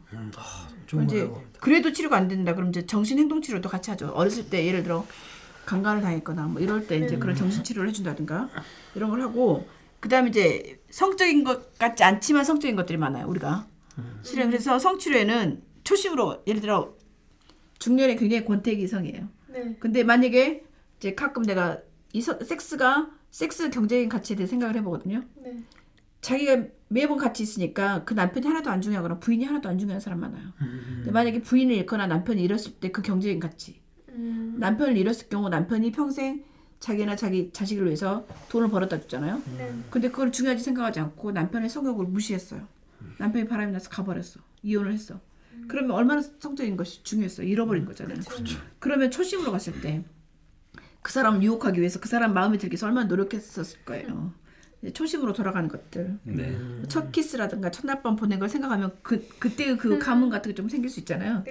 좋은 0.86 1.04
이제 1.04 1.26
거예요. 1.26 1.42
그래도 1.60 1.92
치료가 1.92 2.16
안 2.16 2.28
된다 2.28 2.54
그럼 2.54 2.68
이제 2.68 2.86
정신 2.86 3.18
행동 3.18 3.40
치료도 3.40 3.68
같이 3.68 3.90
하죠. 3.90 4.08
어렸을 4.08 4.50
때 4.50 4.66
예를 4.66 4.82
들어 4.82 5.06
강간을 5.64 6.02
당했거나 6.02 6.46
뭐 6.46 6.60
이럴 6.60 6.86
때 6.86 6.98
이제 6.98 7.18
그런 7.18 7.34
정신 7.34 7.64
치료를 7.64 7.88
해준다든가 7.88 8.48
이런 8.94 9.10
걸 9.10 9.20
하고 9.22 9.66
그다음에 10.00 10.28
이제 10.28 10.80
성적인 10.90 11.44
것 11.44 11.76
같지 11.78 12.04
않지만 12.04 12.44
성적인 12.44 12.76
것들이 12.76 12.98
많아요 12.98 13.26
우리가 13.28 13.66
실은 14.22 14.46
그래서 14.50 14.78
성치료에는 14.78 15.62
초심으로 15.84 16.42
예를 16.46 16.60
들어 16.60 16.94
중년에 17.78 18.16
굉장히 18.16 18.44
권태기 18.44 18.82
이성이에요. 18.82 19.28
네. 19.48 19.76
근데 19.80 20.02
만약에 20.04 20.64
이제 20.98 21.14
가끔 21.14 21.42
내가 21.44 21.78
이 22.12 22.20
서- 22.20 22.38
섹스가 22.42 23.10
섹스 23.30 23.70
경제적인 23.70 24.08
가치에 24.08 24.36
대해 24.36 24.46
생각을 24.46 24.76
해보거든요. 24.76 25.22
네. 25.36 25.62
자기가 26.22 26.64
매번 26.88 27.18
같이 27.18 27.42
있으니까 27.42 28.04
그 28.04 28.14
남편이 28.14 28.46
하나도 28.46 28.70
안 28.70 28.80
중요하거나 28.80 29.18
부인이 29.18 29.44
하나도 29.44 29.68
안 29.68 29.78
중요한 29.78 30.00
사람 30.00 30.20
많아요. 30.20 30.42
근데 30.58 31.10
만약에 31.10 31.40
부인을 31.42 31.74
잃거나 31.76 32.06
남편이 32.06 32.42
잃었을 32.42 32.72
때 32.80 32.90
그 32.90 33.02
경제적인 33.02 33.38
가치. 33.40 33.80
음. 34.08 34.56
남편을 34.58 34.96
잃었을 34.96 35.28
경우 35.28 35.48
남편이 35.48 35.92
평생 35.92 36.42
자기나 36.80 37.16
자기 37.16 37.50
자식을 37.52 37.86
위해서 37.86 38.26
돈을 38.48 38.68
벌어다 38.68 39.00
줬잖아요. 39.00 39.42
네. 39.56 39.74
근데 39.90 40.10
그걸 40.10 40.30
중요하지 40.32 40.62
생각하지 40.62 41.00
않고 41.00 41.32
남편의 41.32 41.68
성욕을 41.68 42.06
무시했어요. 42.06 42.66
남편이 43.18 43.46
바람이 43.48 43.72
나서 43.72 43.88
가버렸어. 43.90 44.40
이혼을 44.62 44.92
했어. 44.92 45.20
그러면 45.68 45.92
얼마나 45.92 46.20
성적인 46.22 46.76
것이 46.76 47.02
중요했어요. 47.02 47.46
잃어버린 47.46 47.84
거잖아요. 47.86 48.18
그러면 48.78 49.10
초심으로 49.10 49.52
갔을 49.52 49.80
때 49.80 50.04
그 51.02 51.12
사람을 51.12 51.40
유혹하기 51.40 51.78
위해서 51.78 52.00
그 52.00 52.08
사람 52.08 52.34
마음에 52.34 52.58
들기 52.58 52.72
위해서 52.74 52.86
얼마나 52.88 53.06
노력했었을 53.06 53.84
거예요. 53.84 54.32
초심으로 54.92 55.34
돌아가는 55.34 55.68
것들. 55.68 56.18
네. 56.24 56.58
첫 56.88 57.12
키스라든가 57.12 57.70
첫날 57.70 58.02
밤 58.02 58.16
보낸 58.16 58.40
걸 58.40 58.48
생각하면 58.48 58.90
그 59.04 59.24
그때 59.38 59.76
그 59.76 60.00
감흥 60.00 60.30
같은 60.30 60.50
게 60.50 60.56
좀 60.56 60.68
생길 60.68 60.90
수 60.90 60.98
있잖아요. 60.98 61.44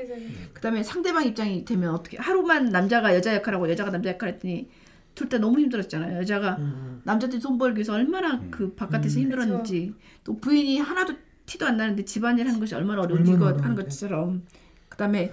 그다음에 0.53 0.83
상대방 0.83 1.25
입장이 1.25 1.63
되면 1.63 1.91
어떻게 1.93 2.17
하루만 2.17 2.65
남자가 2.65 3.15
여자 3.15 3.33
역할하고 3.33 3.69
여자가 3.69 3.91
남자 3.91 4.09
역할 4.09 4.27
했더니 4.33 4.69
둘 5.15 5.29
다 5.29 5.37
너무 5.37 5.59
힘들었잖아요. 5.59 6.19
여자가 6.19 6.57
남자들이 7.03 7.41
돈 7.41 7.57
벌기 7.57 7.77
위해서 7.77 7.93
얼마나 7.93 8.41
그 8.51 8.73
바깥에서 8.75 9.19
힘들었는지 9.19 9.93
또 10.23 10.37
부인이 10.37 10.79
하나도 10.79 11.13
티도 11.45 11.65
안 11.65 11.77
나는데 11.77 12.05
집안일 12.05 12.47
하는 12.47 12.59
것이 12.59 12.75
얼마나 12.75 13.01
어려운지 13.01 13.31
얼마나 13.31 13.51
이거 13.51 13.63
하는. 13.63 13.75
것처럼 13.75 14.43
그다음에 14.89 15.31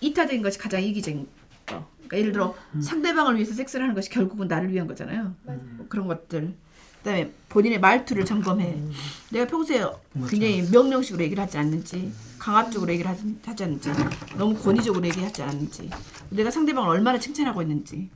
이타적인 0.00 0.42
것이 0.42 0.58
가장 0.58 0.82
이기적인 0.82 1.26
거. 1.66 1.86
그러니까 1.96 2.18
예를 2.18 2.32
들어 2.32 2.54
상대방을 2.80 3.36
위해서 3.36 3.54
섹스를 3.54 3.84
하는 3.84 3.94
것이 3.94 4.10
결국은 4.10 4.48
나를 4.48 4.72
위한 4.72 4.86
거잖아요. 4.86 5.34
뭐 5.44 5.86
그런 5.88 6.06
것들. 6.06 6.54
그다음에 6.98 7.30
본인의 7.48 7.78
말투를 7.78 8.24
점검해. 8.24 8.76
내가 9.30 9.46
평소에 9.46 9.84
굉장히 10.28 10.62
명령식으로 10.72 11.22
얘기를 11.22 11.40
하지 11.40 11.56
않는지, 11.56 12.10
강압적으로 12.38 12.92
얘기를 12.92 13.08
하지, 13.08 13.36
하지 13.44 13.62
않는지, 13.62 13.90
너무 14.36 14.56
권위적으로 14.56 15.06
얘기하지 15.06 15.42
않는지, 15.42 15.88
내가 16.30 16.50
상대방을 16.50 16.88
얼마나 16.88 17.16
칭찬하고 17.20 17.62
있는지. 17.62 18.10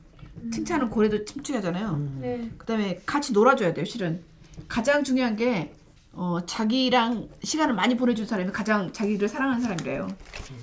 칭찬은 0.51 0.89
고래도 0.89 1.23
침투하잖아요. 1.25 2.09
네. 2.19 2.49
그다음에 2.57 2.99
같이 3.05 3.33
놀아줘야 3.33 3.73
돼요. 3.73 3.85
실은 3.85 4.21
가장 4.67 5.03
중요한 5.03 5.35
게 5.35 5.73
어, 6.13 6.39
자기랑 6.45 7.29
시간을 7.41 7.73
많이 7.73 7.95
보내준 7.95 8.25
사람이 8.25 8.51
가장 8.51 8.91
자기를 8.91 9.27
사랑하는 9.27 9.61
사람이래요. 9.61 10.07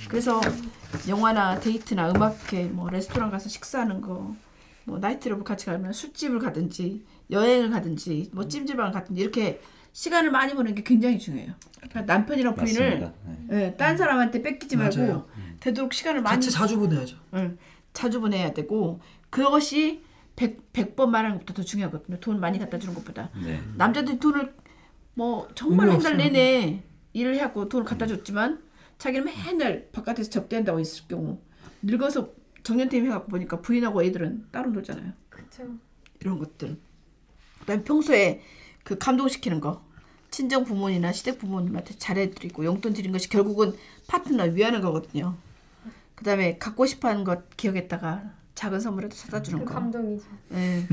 그래서 0.08 0.40
영화나 1.08 1.58
데이트나 1.58 2.10
음악회, 2.10 2.64
뭐 2.64 2.90
레스토랑 2.90 3.30
가서 3.30 3.48
식사하는 3.48 4.00
거, 4.00 4.34
뭐 4.84 4.98
나이트클럽 4.98 5.44
같이 5.44 5.66
가면 5.66 5.92
술집을 5.92 6.38
가든지 6.38 7.04
여행을 7.30 7.70
가든지 7.70 8.30
뭐 8.32 8.48
찜질방을 8.48 8.92
가든지 8.92 9.20
이렇게 9.20 9.60
시간을 9.92 10.30
많이 10.30 10.54
보내는 10.54 10.74
게 10.74 10.82
굉장히 10.82 11.18
중요해요. 11.18 11.52
그러니까 11.76 12.02
남편이랑 12.02 12.54
부인을. 12.54 13.12
네. 13.48 13.64
예, 13.66 13.74
딴 13.76 13.96
사람한테 13.96 14.42
뺏기지 14.42 14.76
말고 14.76 14.96
맞아요. 14.98 15.26
되도록 15.60 15.92
시간을 15.92 16.22
많이 16.22 16.36
같이 16.36 16.50
자주 16.50 16.78
보내야죠. 16.78 17.16
응, 17.34 17.58
자주 17.92 18.20
보내야 18.20 18.52
되고 18.52 19.00
그것이 19.30 20.02
100, 20.36 20.72
100번 20.72 21.08
말하는 21.08 21.38
것보다 21.38 21.54
더 21.54 21.62
중요하거든요. 21.62 22.20
돈 22.20 22.40
많이 22.40 22.58
갖다 22.58 22.78
주는 22.78 22.94
것보다. 22.94 23.30
네. 23.42 23.60
남자들이 23.76 24.18
돈을 24.18 24.54
뭐 25.14 25.48
정말 25.54 25.90
한 25.90 25.98
달. 25.98 26.16
내내 26.16 26.84
일을 27.12 27.34
해갖고 27.34 27.68
돈을 27.68 27.84
갖다 27.84 28.06
줬지만 28.06 28.62
자기는 28.98 29.24
맨날 29.24 29.88
바깥에서 29.90 30.30
접대한다고 30.30 30.78
있을 30.80 31.08
경우 31.08 31.40
늙어서 31.82 32.30
정년퇴임 32.62 33.06
해갖고 33.06 33.28
보니까 33.28 33.60
부인하고 33.60 34.02
애들은 34.04 34.46
따로 34.52 34.70
놀잖아요. 34.70 35.12
그쵸. 35.28 35.64
이런 36.20 36.38
것들. 36.38 36.78
그다음에 37.60 37.82
평소에 37.84 38.42
그 38.84 38.98
감동시키는 38.98 39.60
거. 39.60 39.86
친정 40.30 40.64
부모님이나 40.64 41.12
시댁 41.12 41.38
부모님한테 41.38 41.96
잘해드리고 41.96 42.64
용돈 42.64 42.92
드린 42.92 43.12
것이 43.12 43.28
결국은 43.28 43.74
파트너 44.06 44.44
위하는 44.44 44.82
거거든요. 44.82 45.36
그다음에 46.14 46.58
갖고 46.58 46.84
싶어하는 46.86 47.24
것 47.24 47.56
기억했다가 47.56 48.37
작은 48.58 48.80
선물에도 48.80 49.14
사다 49.14 49.40
주는 49.40 49.60
그 49.60 49.66
거. 49.66 49.74
감동이죠. 49.74 50.24
예. 50.54 50.84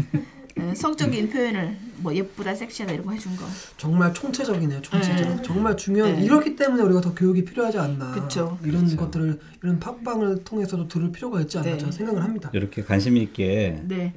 예, 0.58 0.76
성적인 0.76 1.32
표현을 1.32 1.76
뭐 1.98 2.14
예쁘다, 2.14 2.54
섹시하다 2.54 2.94
이런 2.94 3.08
거 3.08 3.12
해준 3.12 3.36
거. 3.36 3.44
정말 3.76 4.14
총체적이네요. 4.14 4.84
총체적. 4.84 5.36
네. 5.38 5.42
정말 5.42 5.76
중요한 5.76 6.14
네. 6.14 6.22
이렇기 6.22 6.56
때문에 6.56 6.84
우리가 6.84 7.02
더 7.02 7.16
교육이 7.16 7.44
필요하지 7.44 7.80
않나. 7.80 8.12
그쵸. 8.12 8.60
이런 8.64 8.96
것들을 8.96 9.40
이런 9.64 9.80
팟빵을 9.80 10.44
통해서도 10.44 10.88
들을 10.88 11.12
필요가 11.12 11.42
있지 11.42 11.58
않나 11.58 11.72
네. 11.72 11.78
저는 11.80 11.92
생각을 11.92 12.24
합니다. 12.24 12.52
이렇게 12.54 12.84
관심 12.84 13.18
있게 13.18 13.82
네. 13.88 14.14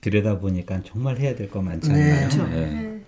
들여다 0.00 0.38
보니까 0.38 0.80
정말 0.82 1.18
해야 1.18 1.34
될 1.36 1.50
거 1.50 1.60
많지 1.60 1.92
네. 1.92 2.12
않나요? 2.12 2.28
그쵸. 2.30 2.46
네. 2.48 2.56
네. 2.72 3.04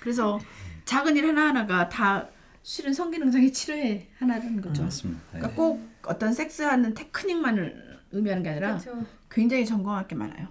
그래서 0.00 0.38
작은 0.84 1.16
일 1.16 1.26
하나 1.28 1.48
하나가 1.48 1.88
다 1.88 2.28
실은 2.62 2.92
성기능장애 2.92 3.50
치료의 3.50 4.08
하나라는 4.18 4.60
거죠. 4.60 4.82
맞습니다. 4.82 5.20
그러니까 5.30 5.54
꼭 5.56 5.80
어떤 6.04 6.34
섹스하는 6.34 6.92
테크닉만을 6.92 7.90
의미하는 8.12 8.42
게 8.42 8.50
아니라 8.50 8.76
그쵸. 8.76 8.90
굉장히 9.32 9.64
점검할 9.66 10.06
게 10.06 10.14
많아요. 10.14 10.48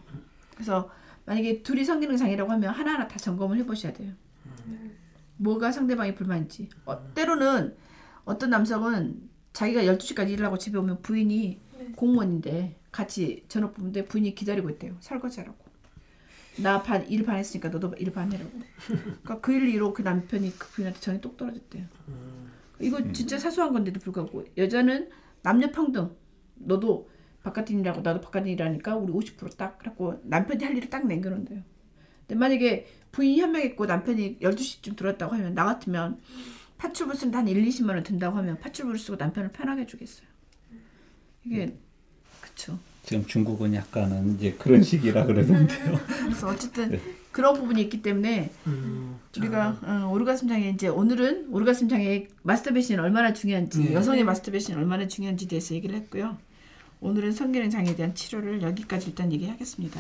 그래서 0.56 0.90
만약에 1.26 1.62
둘이 1.62 1.86
성기능 1.86 2.18
장애라고 2.18 2.52
하면 2.52 2.72
하나하나 2.74 3.08
다 3.08 3.18
점검을 3.18 3.58
해보셔야 3.60 3.94
돼요. 3.94 4.12
뭐가 5.38 5.72
상대방이 5.72 6.16
불만인지. 6.16 6.70
어, 6.86 7.14
때로는 7.14 7.76
어떤 8.26 8.50
남성은 8.50 9.30
자기가 9.54 9.84
12시까지 9.84 10.30
일을 10.32 10.46
하고 10.46 10.58
집에 10.58 10.78
오면 10.78 11.02
부인이 11.02 11.60
공무원인데 11.96 12.80
같이 12.92 13.46
전업 13.48 13.74
부부인데 13.74 14.06
부인이 14.06 14.34
기다리고 14.36 14.70
있대요. 14.72 14.96
설거지하라고. 15.00 15.58
나 16.58 16.84
반 16.84 17.06
일 17.10 17.24
반 17.26 17.38
했으니까 17.38 17.70
너도 17.70 17.94
일 17.98 18.12
반 18.12 18.32
해라고. 18.32 18.52
그러니까 18.88 19.40
그 19.40 19.54
일로 19.54 19.94
그 19.94 20.02
남편이 20.02 20.58
그 20.58 20.68
부인한테 20.70 21.00
정이 21.00 21.22
똑 21.22 21.38
떨어졌대요. 21.38 21.86
이거 22.80 23.12
진짜 23.14 23.38
사소한 23.38 23.74
건데도 23.74 24.00
불구하고 24.00 24.46
여자는 24.58 25.10
남녀 25.44 25.72
평등. 25.72 26.16
너도 26.56 27.10
바깥 27.44 27.70
일이라고 27.72 28.02
나도 28.02 28.22
바깥 28.22 28.46
일이라니까 28.48 28.96
우리 28.96 29.12
50%딱 29.14 29.78
그래갖고 29.80 30.22
남편이 30.24 30.64
할 30.64 30.78
일을 30.78 30.90
딱 30.90 31.06
남겨놓는데요. 31.08 31.62
근데 32.28 32.36
만약에 32.40 32.88
부인이 33.12 33.42
한 33.42 33.52
명 33.52 33.62
있고 33.64 33.86
남편이 33.86 34.40
12시쯤 34.40 34.96
들어왔다고 34.96 35.34
하면 35.36 35.54
나 35.54 35.66
같으면 35.66 36.20
파출부 36.78 37.16
쓰는데 37.16 37.38
한 37.38 37.48
1, 37.48 37.64
20만 37.66 37.90
원 37.90 38.04
든다고 38.04 38.38
하면 38.38 38.60
파출부를 38.60 39.00
쓰고 39.00 39.18
남편을 39.18 39.52
편하게 39.52 39.82
해주겠어요. 39.82 40.28
이게 41.46 41.76
그쵸. 42.42 42.78
지금 43.04 43.26
중국은 43.26 43.74
약간은 43.74 44.36
이제 44.36 44.54
그런 44.58 44.84
식이라 44.84 45.26
그러던데요. 45.26 46.00
그래서 46.26 46.48
어쨌든 46.48 46.92
네. 46.92 47.02
그런 47.32 47.56
부분이 47.56 47.82
있기 47.84 48.02
때문에 48.02 48.52
음, 48.68 49.18
자, 49.32 49.42
우리가 49.42 49.80
어, 49.84 50.12
오르가슴장에 50.12 50.70
이제 50.70 50.88
오늘은 50.88 51.50
오르가슴장의 51.52 52.28
마스터베이션이 52.44 53.00
얼마나 53.00 53.34
중요한지 53.34 53.80
네. 53.86 53.94
여성의 53.94 54.24
마스터베이션이 54.24 54.78
얼마나 54.78 55.08
중요한지 55.08 55.48
대해서 55.48 55.74
얘기를 55.74 55.96
했고요. 55.96 56.38
오늘은 57.02 57.32
성기능 57.32 57.70
장애에 57.72 57.96
대한 57.96 58.14
치료를 58.14 58.62
여기까지 58.62 59.10
일단 59.10 59.34
얘기하겠습니다. 59.34 60.00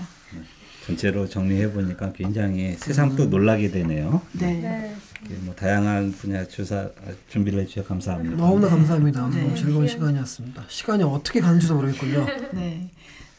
전체로 0.85 1.27
정리해 1.27 1.71
보니까 1.71 2.11
굉장히 2.13 2.73
세상 2.73 3.15
또 3.15 3.25
놀라게 3.25 3.71
되네요. 3.71 4.21
네. 4.33 4.53
네. 4.53 4.95
뭐 5.41 5.53
다양한 5.55 6.11
분야 6.11 6.47
조사 6.47 6.89
준비를 7.29 7.61
해주셔서 7.61 7.87
감사합니다. 7.87 8.35
너무나 8.37 8.69
감사합니다. 8.69 9.29
네. 9.29 9.41
너무 9.41 9.55
즐거운 9.55 9.87
시간이었습니다. 9.87 10.65
시간이 10.67 11.03
어떻게 11.03 11.41
가는지도 11.41 11.75
모르겠군요. 11.75 12.25
네. 12.53 12.89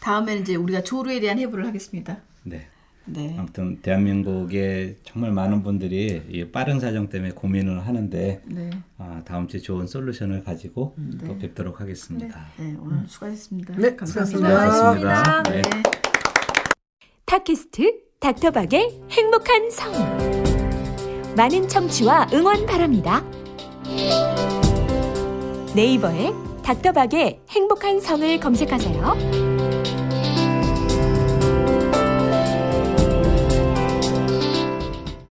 다음에는 0.00 0.42
이제 0.42 0.56
우리가 0.56 0.82
조루에 0.82 1.20
대한 1.20 1.38
해부를 1.38 1.64
하겠습니다. 1.66 2.18
네. 2.42 2.66
네. 3.04 3.34
아무튼 3.38 3.80
대한민국에 3.82 4.96
정말 5.04 5.32
많은 5.32 5.62
분들이 5.62 6.22
이 6.28 6.44
빠른 6.44 6.80
사정 6.80 7.08
때문에 7.08 7.32
고민을 7.32 7.86
하는데 7.86 8.42
네. 8.44 8.70
아, 8.98 9.22
다음 9.24 9.48
주에 9.48 9.60
좋은 9.60 9.86
솔루션을 9.86 10.44
가지고 10.44 10.94
음, 10.98 11.18
또 11.26 11.38
뵙도록 11.38 11.80
하겠습니다. 11.80 12.46
네. 12.58 12.76
오늘 12.80 13.06
수고하셨습니다. 13.06 13.74
네, 13.76 13.96
감사합니다. 13.96 14.38
수고하셨습니다. 14.38 15.42
네. 15.44 15.62
팟캐스트 17.26 18.02
닥터박의 18.20 19.00
행복한 19.10 19.70
성 19.70 19.92
많은 21.36 21.66
청취와 21.66 22.28
응원 22.32 22.66
바랍니다. 22.66 23.24
네이버에 25.74 26.30
닥터박의 26.62 27.40
행복한 27.50 28.00
성을 28.00 28.38
검색하세요. 28.38 29.51